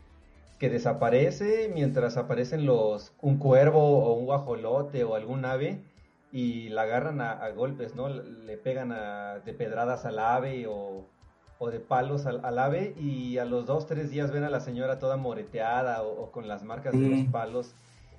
[0.59, 5.80] que desaparece mientras aparecen los un cuervo o un guajolote o algún ave
[6.32, 8.08] y la agarran a, golpes, ¿no?
[8.08, 11.06] Le pegan a, de pedradas al ave o,
[11.58, 14.98] o de palos al, ave y a los dos, tres días ven a la señora
[14.98, 17.74] toda moreteada o, con las marcas de los palos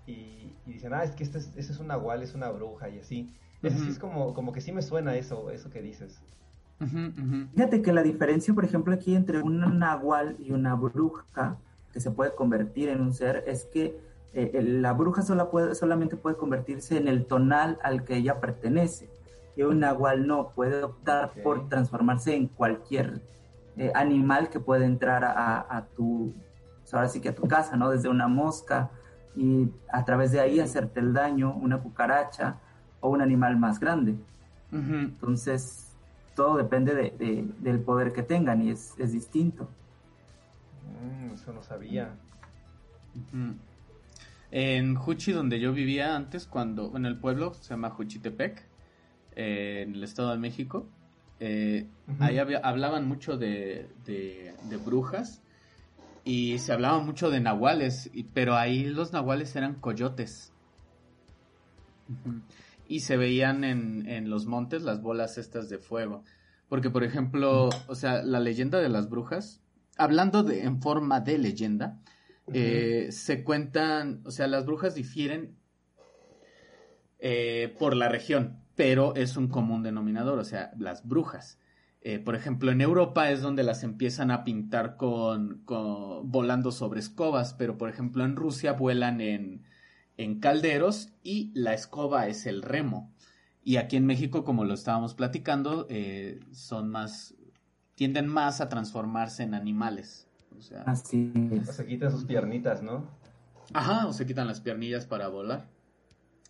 [0.05, 2.99] y, dicen, ah, es que este es, este es un nahual, es una bruja y
[2.99, 3.31] así.
[3.61, 6.21] Es, es como, como que sí me suena eso, eso que dices.
[7.53, 11.57] Fíjate que la diferencia, por ejemplo, aquí entre un nahual y una bruja
[11.93, 13.99] que se puede convertir en un ser es que
[14.33, 19.09] eh, la bruja sola puede, solamente puede convertirse en el tonal al que ella pertenece.
[19.55, 23.21] Y un nahual no, puede optar por transformarse en cualquier
[23.75, 26.33] eh, animal que puede entrar a, tu,
[26.79, 27.89] pues ahora sí que a tu casa, ¿no?
[27.89, 28.91] Desde una mosca
[29.35, 32.59] y a través de ahí hacerte el daño, una cucaracha
[33.01, 34.15] o un animal más grande.
[34.71, 35.91] Entonces,
[36.33, 39.67] todo depende de, del poder que tengan y es, es distinto.
[41.01, 42.13] Mm, eso no sabía.
[44.51, 48.67] En Juchi, donde yo vivía antes, cuando en el pueblo se llama Juchitepec,
[49.35, 50.87] eh, en el Estado de México,
[51.39, 51.87] eh,
[52.19, 55.41] ahí hablaban mucho de, de, brujas
[56.25, 60.51] y se hablaba mucho de nahuales, pero ahí los nahuales eran coyotes.
[62.89, 66.25] Y se veían en, en los montes las bolas estas de fuego.
[66.67, 69.61] Porque, por ejemplo, o sea, la leyenda de las brujas,
[69.97, 72.01] hablando de en forma de leyenda,
[72.53, 75.55] eh, se cuentan, o sea, las brujas difieren
[77.19, 81.59] eh, por la región, pero es un común denominador, o sea, las brujas.
[82.01, 87.53] Eh, por ejemplo, en Europa es donde las empiezan a pintar con, volando sobre escobas,
[87.53, 89.63] pero por ejemplo en Rusia vuelan en,
[90.17, 93.13] en calderos y la escoba es el remo.
[93.63, 95.87] Y aquí en México, como lo estábamos platicando,
[96.51, 97.35] son más,
[97.93, 100.30] tienden más a transformarse en animales.
[100.57, 101.31] O sea, Así
[101.63, 103.05] se quitan sus piernitas, ¿no?
[103.73, 105.67] Ajá, o se quitan las piernillas para volar.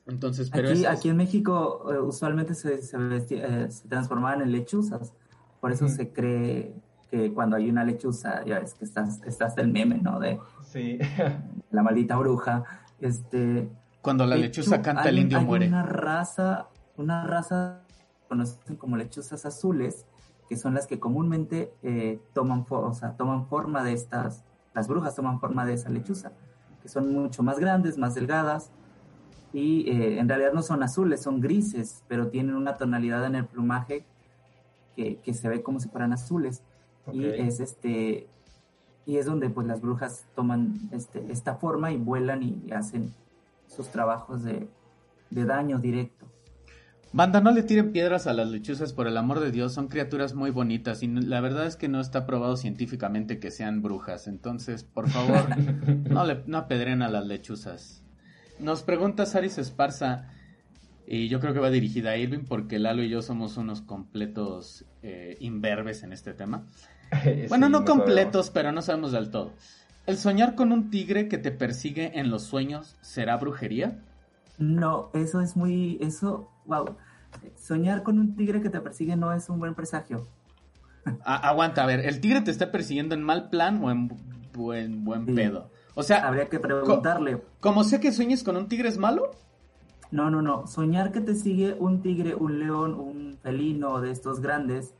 [0.07, 5.13] Entonces, pero aquí, aquí en México eh, usualmente se, se, eh, transformaban en lechuzas.
[5.59, 6.73] Por eso se cree
[7.09, 10.19] que cuando hay una lechuza, ya ves que estás, estás del meme, ¿no?
[10.19, 10.97] De sí.
[11.71, 12.63] la maldita bruja.
[12.99, 13.69] Este,
[14.01, 15.67] cuando la lechuza canta, el indio hay muere.
[15.67, 17.83] Una raza, una raza
[18.27, 20.05] conocen como lechuzas azules,
[20.51, 24.43] que son las que comúnmente eh, toman, o sea, toman forma de estas,
[24.73, 26.33] las brujas toman forma de esa lechuza,
[26.81, 28.69] que son mucho más grandes, más delgadas,
[29.53, 33.45] y eh, en realidad no son azules, son grises, pero tienen una tonalidad en el
[33.45, 34.05] plumaje
[34.97, 36.63] que, se ve como si fueran azules.
[37.13, 38.27] Y es este
[39.05, 43.13] y es donde pues las brujas toman este, esta forma y vuelan y hacen
[43.67, 44.67] sus trabajos de,
[45.29, 46.25] de daño directo.
[47.13, 50.33] Banda, no le tiren piedras a las lechuzas, por el amor de Dios, son criaturas
[50.33, 54.83] muy bonitas y la verdad es que no está probado científicamente que sean brujas, entonces,
[54.83, 55.45] por favor,
[56.09, 58.01] no, le, no apedren a las lechuzas.
[58.59, 60.29] Nos pregunta Saris Esparza,
[61.05, 64.85] y yo creo que va dirigida a Irving porque Lalo y yo somos unos completos
[65.03, 66.65] eh, imberbes en este tema.
[67.49, 69.53] bueno, no completos, pero no sabemos del todo.
[70.05, 73.99] ¿El soñar con un tigre que te persigue en los sueños será brujería?
[74.57, 76.95] No, eso es muy, eso wow,
[77.55, 80.27] soñar con un tigre que te persigue no es un buen presagio.
[81.23, 84.11] aguanta, a ver, ¿el tigre te está persiguiendo en mal plan o en
[84.53, 85.69] buen, buen pedo?
[85.95, 87.41] O sea, habría que preguntarle.
[87.59, 89.31] ¿Cómo sé que sueñes con un tigre es malo?
[90.11, 90.67] No, no, no.
[90.67, 94.93] Soñar que te sigue un tigre, un león, un felino de estos grandes,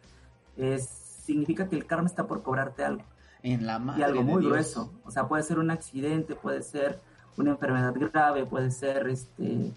[0.58, 3.04] es, significa que el karma está por cobrarte algo.
[3.44, 4.94] En la madre Y algo muy grueso.
[5.04, 7.02] O sea, puede ser un accidente, puede ser
[7.38, 9.72] una enfermedad grave, puede ser este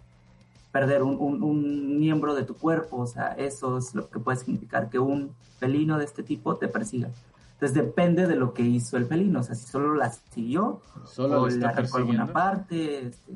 [0.75, 4.99] perder un, miembro de tu cuerpo, o sea, eso es lo que puede significar que
[4.99, 7.11] un felino de este tipo te persiga.
[7.53, 11.43] Entonces depende de lo que hizo el felino, o sea, si solo la siguió, solo
[11.43, 13.07] o le arrancó alguna parte.
[13.07, 13.33] Este,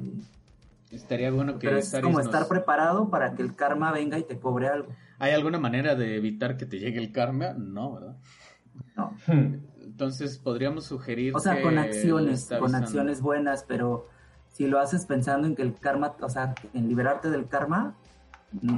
[0.90, 1.68] Estaría bueno que...
[1.68, 4.88] Pero es como estar preparado para que el karma venga y te cobre algo.
[5.20, 7.52] ¿Hay alguna manera de evitar que te llegue el karma?
[7.52, 8.16] No, ¿verdad?
[8.96, 9.12] No.
[9.98, 11.34] Entonces podríamos sugerir...
[11.34, 14.06] O sea, con acciones, con acciones buenas, pero
[14.52, 17.96] si lo haces pensando en que el karma, o sea, en liberarte del karma,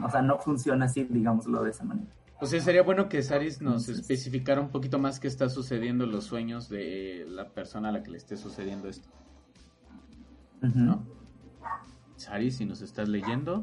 [0.02, 2.08] o sea, no funciona así, digámoslo de esa manera.
[2.40, 6.12] O sea, sería bueno que Saris nos especificara un poquito más qué está sucediendo en
[6.12, 9.10] los sueños de la persona a la que le esté sucediendo esto.
[10.62, 11.04] ¿No?
[12.16, 13.62] Saris, si nos estás leyendo.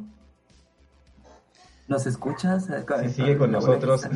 [1.88, 2.68] ¿Nos escuchas?
[2.68, 4.08] Sí, sigue con nosotros.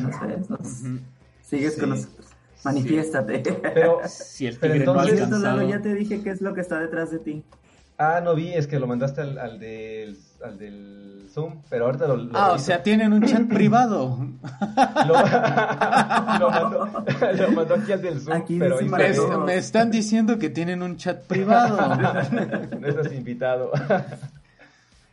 [1.42, 2.31] Sigues con nosotros.
[2.64, 3.42] Manifiéstate.
[3.74, 4.86] Pero, si el tigre
[5.68, 7.44] ya te dije qué es lo que está detrás de ti.
[7.98, 12.08] Ah, no vi, es que lo mandaste al, al, del, al del Zoom, pero ahorita
[12.08, 12.16] lo...
[12.16, 14.18] lo Ah, o sea, tienen un chat privado.
[15.06, 15.14] Lo,
[16.38, 17.04] lo mandó,
[17.36, 21.22] lo mandó aquí al del Zoom, Aquí pero Me, están diciendo que tienen un chat
[21.26, 21.78] privado.
[22.80, 23.70] No estás invitado.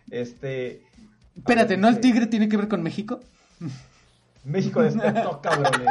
[0.09, 0.81] Este...
[1.37, 3.19] Espérate, ¿no el tigre tiene que ver con México?
[4.43, 5.87] México despertó, cabrones.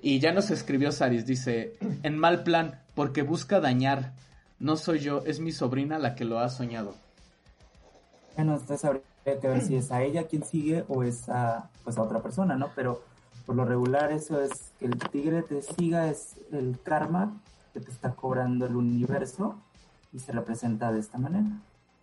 [0.00, 4.12] Y ya nos escribió Saris, dice, en mal plan, porque busca dañar.
[4.58, 6.94] No soy yo, es mi sobrina la que lo ha soñado.
[8.36, 11.98] Bueno, entonces habría que ver si es a ella quien sigue o es a, pues
[11.98, 12.70] a otra persona, ¿no?
[12.74, 13.02] Pero
[13.46, 17.40] por lo regular eso es que el tigre te siga, es el karma
[17.72, 19.56] que te está cobrando el universo
[20.12, 21.46] y se representa de esta manera.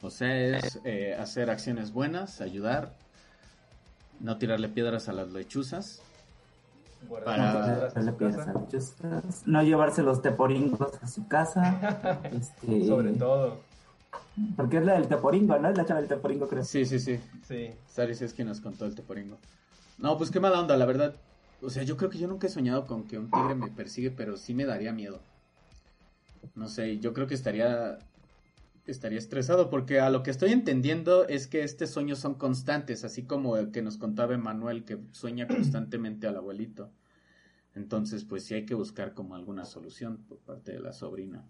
[0.01, 2.93] O sea, es eh, hacer acciones buenas, ayudar,
[4.19, 6.01] no tirarle piedras a las lechuzas.
[7.23, 7.91] Para-
[9.45, 12.19] No llevarse los teporingos a su casa.
[12.31, 13.57] este, Sobre todo.
[14.55, 15.69] Porque es la del teporingo, ¿no?
[15.69, 16.63] Es la chava del teporingo, creo.
[16.63, 17.19] Sí, sí, sí.
[17.47, 17.71] Sí.
[17.87, 19.37] Saris es quien nos contó el teporingo.
[19.97, 21.15] No, pues qué mala onda, la verdad.
[21.61, 24.11] O sea, yo creo que yo nunca he soñado con que un tigre me persigue,
[24.11, 25.19] pero sí me daría miedo.
[26.55, 27.99] No sé, yo creo que estaría
[28.91, 33.23] estaría estresado porque a lo que estoy entendiendo es que estos sueños son constantes, así
[33.23, 36.91] como el que nos contaba Emanuel que sueña constantemente al abuelito.
[37.75, 41.45] Entonces, pues sí hay que buscar como alguna solución por parte de la sobrina,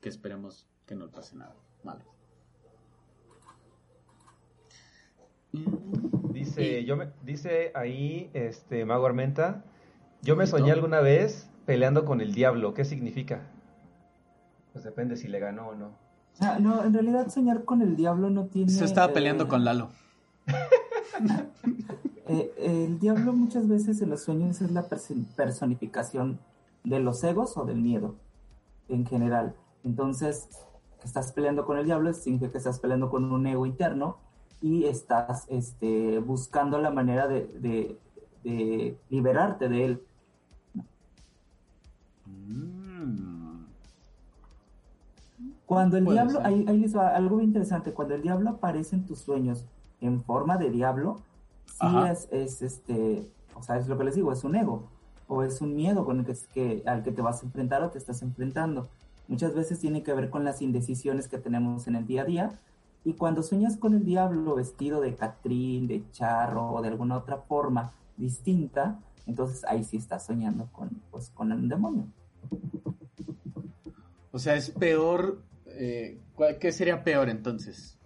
[0.00, 2.04] que esperemos que no le pase nada malo.
[6.32, 9.64] Dice, yo me, dice ahí, este, Mago Armenta,
[10.22, 13.42] yo me soñé alguna vez peleando con el diablo, ¿qué significa?
[14.72, 16.01] Pues depende si le ganó o no.
[16.40, 18.70] Ah, no, en realidad soñar con el diablo no tiene...
[18.72, 19.88] Se estaba eh, peleando con Lalo.
[22.28, 22.54] Eh,
[22.86, 26.38] el diablo muchas veces en los sueños es la perso- personificación
[26.84, 28.14] de los egos o del miedo
[28.88, 29.54] en general.
[29.84, 30.48] Entonces,
[31.00, 34.16] que estás peleando con el diablo significa que estás peleando con un ego interno
[34.62, 37.98] y estás este, buscando la manera de, de-
[38.44, 40.02] de liberarte de él.
[42.26, 42.71] Mm.
[45.74, 46.46] Cuando el diablo, ser.
[46.46, 49.64] ahí, ahí les va algo interesante, cuando el diablo aparece en tus sueños
[50.00, 51.20] en forma de diablo,
[51.66, 54.84] sí es, es este, o sea, es lo que les digo, es un ego,
[55.28, 57.90] o es un miedo con el que, que- al que te vas a enfrentar o
[57.90, 58.88] te estás enfrentando.
[59.28, 62.50] Muchas veces tiene que ver con las indecisiones que tenemos en el día a día,
[63.04, 67.38] y cuando sueñas con el diablo vestido de Catrín, de charro o de alguna otra
[67.38, 72.04] forma distinta, entonces ahí sí estás soñando con, pues, con un demonio.
[74.32, 75.38] O sea, es peor.
[75.74, 77.98] Eh, ¿cuál- ¿Qué sería peor entonces?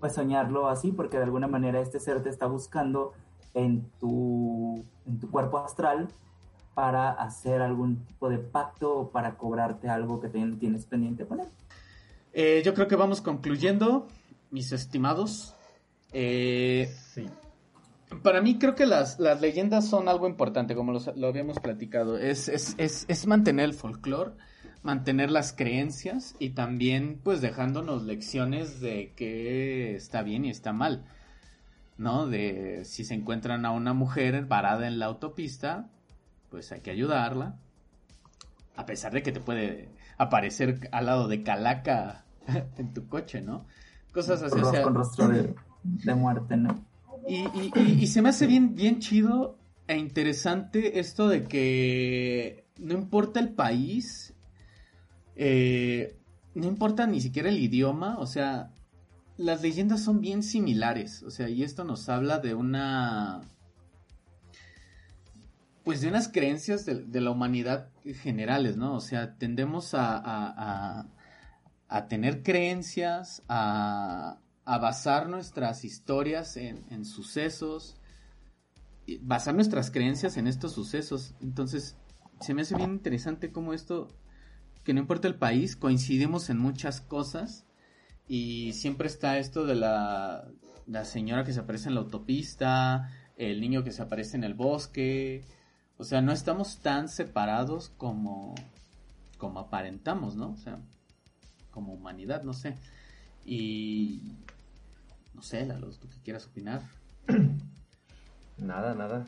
[0.00, 3.12] pues soñarlo así, porque de alguna manera este ser te está buscando
[3.54, 6.08] en tu, en tu cuerpo astral
[6.74, 11.46] para hacer algún tipo de pacto o para cobrarte algo que tienes pendiente con él.
[12.34, 14.06] Eh, yo creo que vamos concluyendo,
[14.50, 15.54] mis estimados.
[16.12, 17.26] Eh, Sí.
[18.22, 22.18] para mí creo que las, las leyendas son algo importante, como los- lo habíamos platicado.
[22.18, 24.32] Es, es, es, es mantener el folclore,
[24.84, 31.04] mantener las creencias y también pues dejándonos lecciones de qué está bien y está mal.
[31.98, 32.26] ¿No?
[32.26, 35.88] De si se encuentran a una mujer varada en la autopista,
[36.50, 37.56] pues hay que ayudarla.
[38.76, 42.24] A pesar de que te puede aparecer al lado de Calaca
[42.78, 43.64] en tu coche, ¿no?
[44.12, 44.56] Cosas así.
[44.58, 46.84] o Ros- sea, con rostro de, de muerte, ¿no?
[47.26, 49.56] y, y- y- y se me hace bien, bien chido
[49.86, 54.33] e interesante esto de que no importa el país,
[55.36, 56.16] eh,
[56.54, 58.72] no importa ni siquiera el idioma, o sea,
[59.36, 63.42] las leyendas son bien similares, o sea, y esto nos habla de una,
[65.84, 67.90] pues de unas creencias de, la humanidad
[68.22, 68.94] generales, ¿no?
[68.94, 71.08] O sea, tendemos a,
[71.88, 77.96] a- tener creencias, a, basar nuestras historias en, en sucesos,
[79.20, 81.34] basar nuestras creencias en estos sucesos.
[81.40, 81.96] Entonces,
[82.40, 84.08] se me hace bien interesante cómo esto,
[84.84, 87.64] que no importa el país, coincidimos en muchas cosas
[88.28, 90.48] y siempre está esto de la,
[90.86, 94.54] la señora que se aparece en la autopista, el niño que se aparece en el
[94.54, 95.42] bosque.
[95.96, 98.54] O sea, no estamos tan separados como,
[99.38, 100.50] como aparentamos, ¿no?
[100.50, 100.78] O sea,
[101.70, 102.76] como humanidad, no sé.
[103.44, 104.32] Y
[105.34, 106.82] no sé, Lalo, tú que quieras opinar.
[108.58, 109.26] Nada, nada.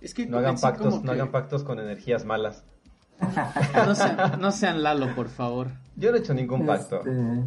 [0.00, 2.64] Es que No hagan pactos, no que- hagan pactos con energías malas.
[3.86, 5.68] No sean, no sean Lalo, por favor.
[5.96, 6.98] Yo no he hecho ningún pacto.
[6.98, 7.44] Este,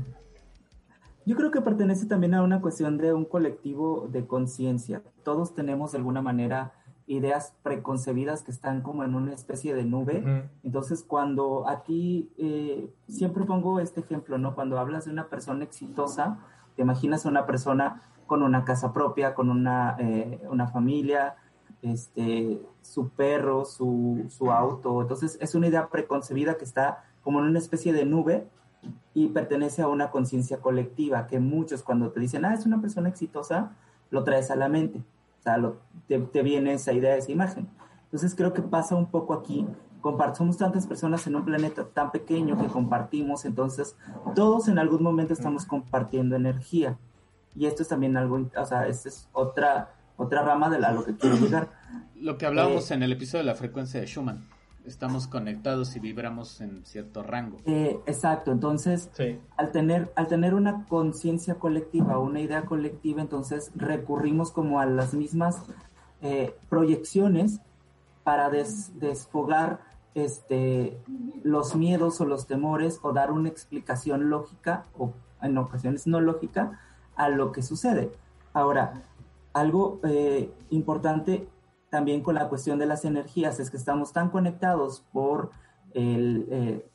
[1.26, 5.02] Yo creo que pertenece también a una cuestión de un colectivo de conciencia.
[5.24, 6.74] Todos tenemos de alguna manera
[7.08, 10.50] ideas preconcebidas que están como en una especie de nube.
[10.64, 14.56] Entonces, cuando aquí eh, siempre pongo este ejemplo, ¿no?
[14.56, 16.38] Cuando hablas de una persona exitosa,
[16.76, 21.36] te imaginas a una persona con una casa propia, con una, eh, una familia,
[21.84, 25.02] este, su perro, su, su auto.
[25.02, 28.48] Entonces, es una idea preconcebida que está como en una especie de nube
[29.14, 33.10] y pertenece a una conciencia colectiva que muchos cuando te dicen, ah, es una persona
[33.10, 33.76] exitosa,
[34.10, 35.04] lo traes a la mente.
[35.40, 35.58] O sea,
[36.08, 37.68] te, viene esa idea, esa imagen.
[38.06, 39.68] Entonces creo que pasa un poco aquí.
[40.36, 43.96] somos tantas personas en un planeta tan pequeño que compartimos, entonces
[44.36, 46.98] todos en algún momento estamos compartiendo energía.
[47.56, 51.04] Y esto es también algo, o sea, esta es otra, otra rama de la, lo
[51.04, 51.72] que quiero llegar.
[52.16, 54.48] Lo que hablábamos eh, en el episodio de la frecuencia de Schumann
[54.86, 57.58] estamos conectados y vibramos en cierto rango.
[57.66, 59.10] Eh, exacto, entonces
[59.58, 65.14] al, tener, al tener una conciencia colectiva, una idea colectiva, entonces recurrimos como a las
[65.14, 65.62] mismas
[66.22, 67.60] eh, proyecciones
[68.24, 69.82] para desfogar
[70.16, 70.98] este,
[71.44, 76.80] los miedos o los temores o dar una explicación lógica o en ocasiones no lógica
[77.16, 78.12] a lo que sucede.
[78.54, 79.04] Ahora,
[79.54, 81.48] algo eh, importante
[81.90, 85.52] también con la cuestión de las energías, es que estamos tan conectados por
[85.94, 86.48] el...
[86.50, 86.90] Eh,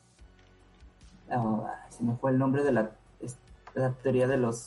[1.31, 2.91] oh, se me fue el nombre de la,
[4.03, 4.57] teoría de los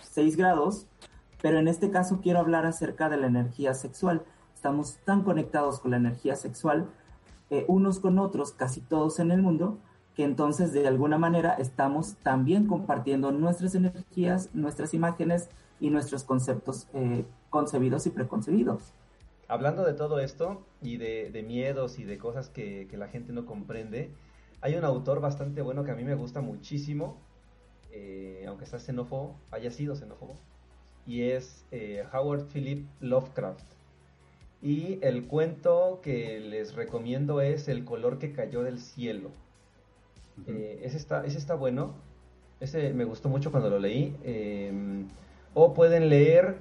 [0.00, 0.86] seis grados,
[1.42, 4.24] pero en este caso quiero hablar acerca de la energía sexual.
[4.54, 6.88] Estamos tan conectados con la energía sexual,
[7.50, 9.78] eh, unos con otros, casi todos en el mundo,
[10.14, 15.50] que entonces de alguna manera estamos también compartiendo nuestras energías, nuestras imágenes
[15.80, 18.92] y nuestros conceptos eh, concebidos y preconcebidos.
[19.48, 24.10] Hablando de todo esto y de, miedos y de cosas que, la gente no comprende,
[24.60, 27.16] hay un autor bastante bueno que a mí me gusta muchísimo,
[27.92, 30.34] eh, aunque sea xenófobo, haya sido xenófobo,
[31.06, 33.64] y es eh, Howard Philip Lovecraft.
[34.62, 39.30] Y el cuento que les recomiendo es El color que cayó del cielo.
[40.46, 41.94] Eh, ese, está, ese está bueno,
[42.58, 44.16] ese me gustó mucho cuando lo leí.
[45.58, 46.58] O pueden leer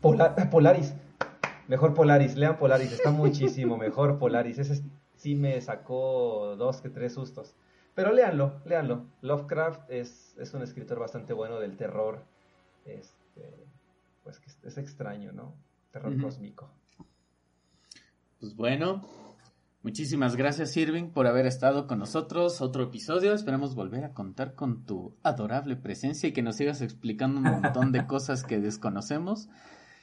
[0.00, 0.94] Polaris
[1.68, 4.58] Mejor Polaris, lean Polaris, está muchísimo mejor Polaris.
[4.58, 4.82] Ese
[5.14, 7.54] sí me sacó dos que tres sustos.
[7.94, 9.06] Pero léanlo, léanlo.
[9.20, 12.24] Lovecraft es, es un escritor bastante bueno del terror.
[12.84, 13.64] Este,
[14.24, 15.54] pues que es extraño, ¿no?
[15.92, 16.68] Terror cósmico.
[18.40, 19.02] Pues bueno,
[19.82, 22.60] muchísimas gracias Irving por haber estado con nosotros.
[22.60, 23.34] Otro episodio.
[23.34, 27.92] Esperamos volver a contar con tu adorable presencia y que nos sigas explicando un montón
[27.92, 29.48] de cosas que desconocemos.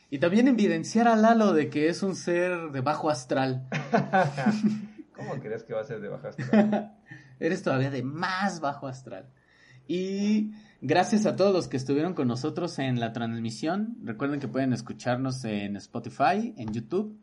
[0.10, 3.68] Y también evidenciar a Lalo de que es un ser de bajo astral.
[5.16, 6.98] ¿Cómo crees que va a ser de bajo astral?
[7.40, 9.28] Eres todavía de más bajo astral.
[9.88, 10.52] Y
[10.82, 13.98] gracias a todos los que estuvieron con nosotros en la transmisión.
[14.04, 17.20] Recuerden que pueden escucharnos en Spotify, en YouTube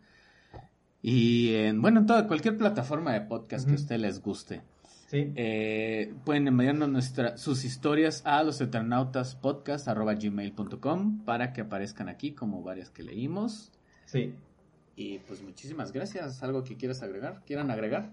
[1.09, 4.62] y en, bueno, en toda cualquier plataforma de podcast que a usted les guste.
[5.07, 5.32] Sí.
[5.36, 12.90] Eh, pueden enviarnos nuestra, sus historias a los gmail.com para que aparezcan aquí como varias
[12.90, 13.70] que leímos.
[14.07, 14.34] Sí.
[14.96, 16.42] Y pues muchísimas gracias.
[16.42, 17.44] ¿Algo que quieras agregar?
[17.46, 18.11] ¿Quieran agregar?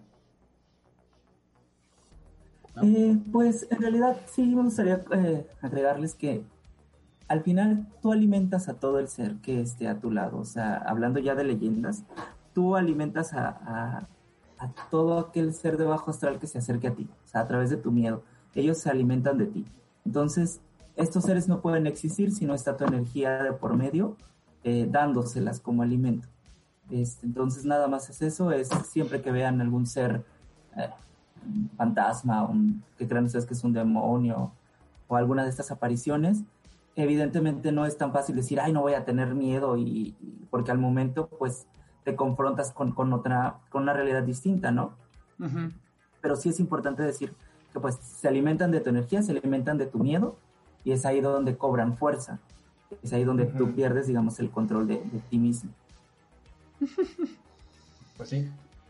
[2.83, 6.43] Eh, pues en realidad sí me gustaría eh, agregarles que
[7.27, 10.37] al final tú alimentas a todo el ser que esté a tu lado.
[10.37, 12.03] O sea, hablando ya de leyendas,
[12.53, 14.07] tú alimentas a
[14.63, 17.47] a todo aquel ser de bajo astral que se acerque a ti, o sea, a
[17.47, 18.23] través de tu miedo.
[18.55, 19.65] Ellos se alimentan de ti.
[20.05, 20.61] Entonces,
[20.95, 24.15] estos seres no pueden existir si no está tu energía de por medio
[24.63, 26.27] eh, dándoselas como alimento.
[26.89, 30.23] Entonces, nada más es eso, es siempre que vean algún ser
[30.77, 30.89] eh,
[31.75, 34.51] fantasma, un, que crean ustedes que es un demonio
[35.07, 36.43] o alguna de estas apariciones,
[36.95, 40.15] evidentemente no es tan fácil decir, ay, no voy a tener miedo, y
[40.49, 41.67] porque al momento, pues,
[42.03, 44.93] te confrontas con, con, otra, con una realidad distinta, ¿no?
[46.21, 47.33] Pero sí es importante decir
[47.73, 50.37] que pues se alimentan de tu energía, se alimentan de tu miedo
[50.83, 52.39] y es ahí donde cobran fuerza.
[53.01, 54.97] Es ahí donde tú pierdes, digamos, el control de,
[55.29, 55.71] ti mismo.
[58.17, 58.49] Pues sí.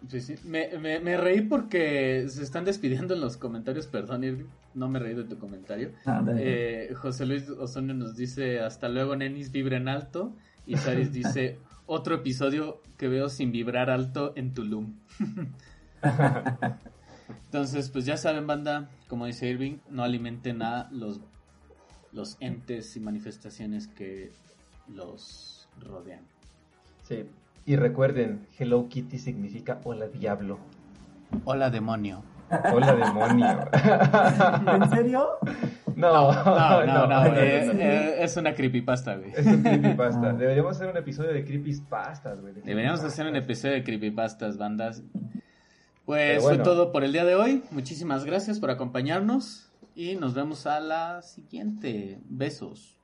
[0.10, 0.36] Sí, sí.
[0.44, 5.14] Me, me, reí porque se están despidiendo en los comentarios, perdón, Irving, no me reí
[5.14, 5.92] de tu comentario.
[6.06, 10.34] Ah, eh, José Luis Osorio nos dice, hasta luego, nenis, vibren alto.
[10.66, 11.58] Y Saris dice,
[11.94, 14.96] otro episodio que veo sin vibrar alto en Tulum.
[17.46, 21.22] Entonces, pues ya saben, banda, como dice Irving, no alimenten a los,
[22.12, 24.32] los entes y manifestaciones que
[24.88, 26.26] los rodean.
[27.04, 27.26] Sí,
[27.66, 30.60] y recuerden, Hello Kitty significa hola diablo.
[31.46, 32.24] Hola demonio.
[32.74, 33.70] Hola demonio.
[34.84, 35.28] ¿En serio?
[36.46, 37.80] No, No, no, no, no, eh, no, no.
[37.80, 39.32] eh, es una creepypasta, güey.
[39.36, 40.30] Es un creepypasta.
[40.30, 40.34] Ah.
[40.34, 42.54] Deberíamos hacer un episodio de creepypastas, güey.
[42.54, 45.04] de Deberíamos hacer un episodio de creepypastas, bandas.
[46.06, 47.64] Pues fue todo por el día de hoy.
[47.72, 52.20] Muchísimas gracias por acompañarnos y nos vemos a la siguiente.
[52.26, 52.98] Besos.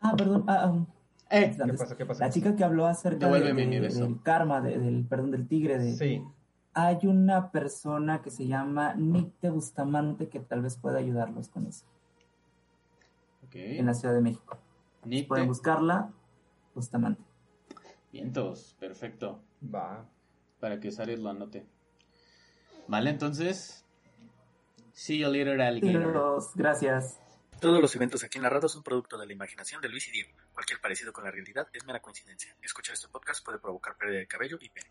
[0.00, 0.44] Ah, perdón.
[0.46, 0.86] ah, um,
[1.30, 1.96] Eh, ¿Qué pasó?
[1.96, 2.20] ¿Qué pasó?
[2.20, 4.00] La chica que habló acerca de- Devuélveme de- mi beso.
[4.04, 6.22] del karma, de- del, perdón, del tigre, de, Sí.
[6.74, 11.66] hay una persona que se llama Nick de Bustamante que tal vez pueda ayudarlos con
[11.66, 11.86] eso,
[13.54, 13.78] ok.
[13.78, 14.58] en la Ciudad de México.
[15.04, 15.28] Nite.
[15.28, 16.10] Pueden buscarla,
[16.74, 17.22] Bustamante.
[18.12, 19.42] Vientos, perfecto.
[19.62, 20.08] Va.
[20.60, 21.66] Para que Saris lo anote.
[22.88, 23.84] Vale, entonces.
[24.92, 26.42] See you later, alligator.
[26.54, 27.20] Gracias.
[27.60, 30.30] Todos los eventos aquí narrados son producto de la imaginación de Luis y Diego.
[30.52, 32.54] Cualquier parecido con la realidad es mera coincidencia.
[32.62, 34.88] Escuchar este podcast puede provocar pérdida de cabello y pene.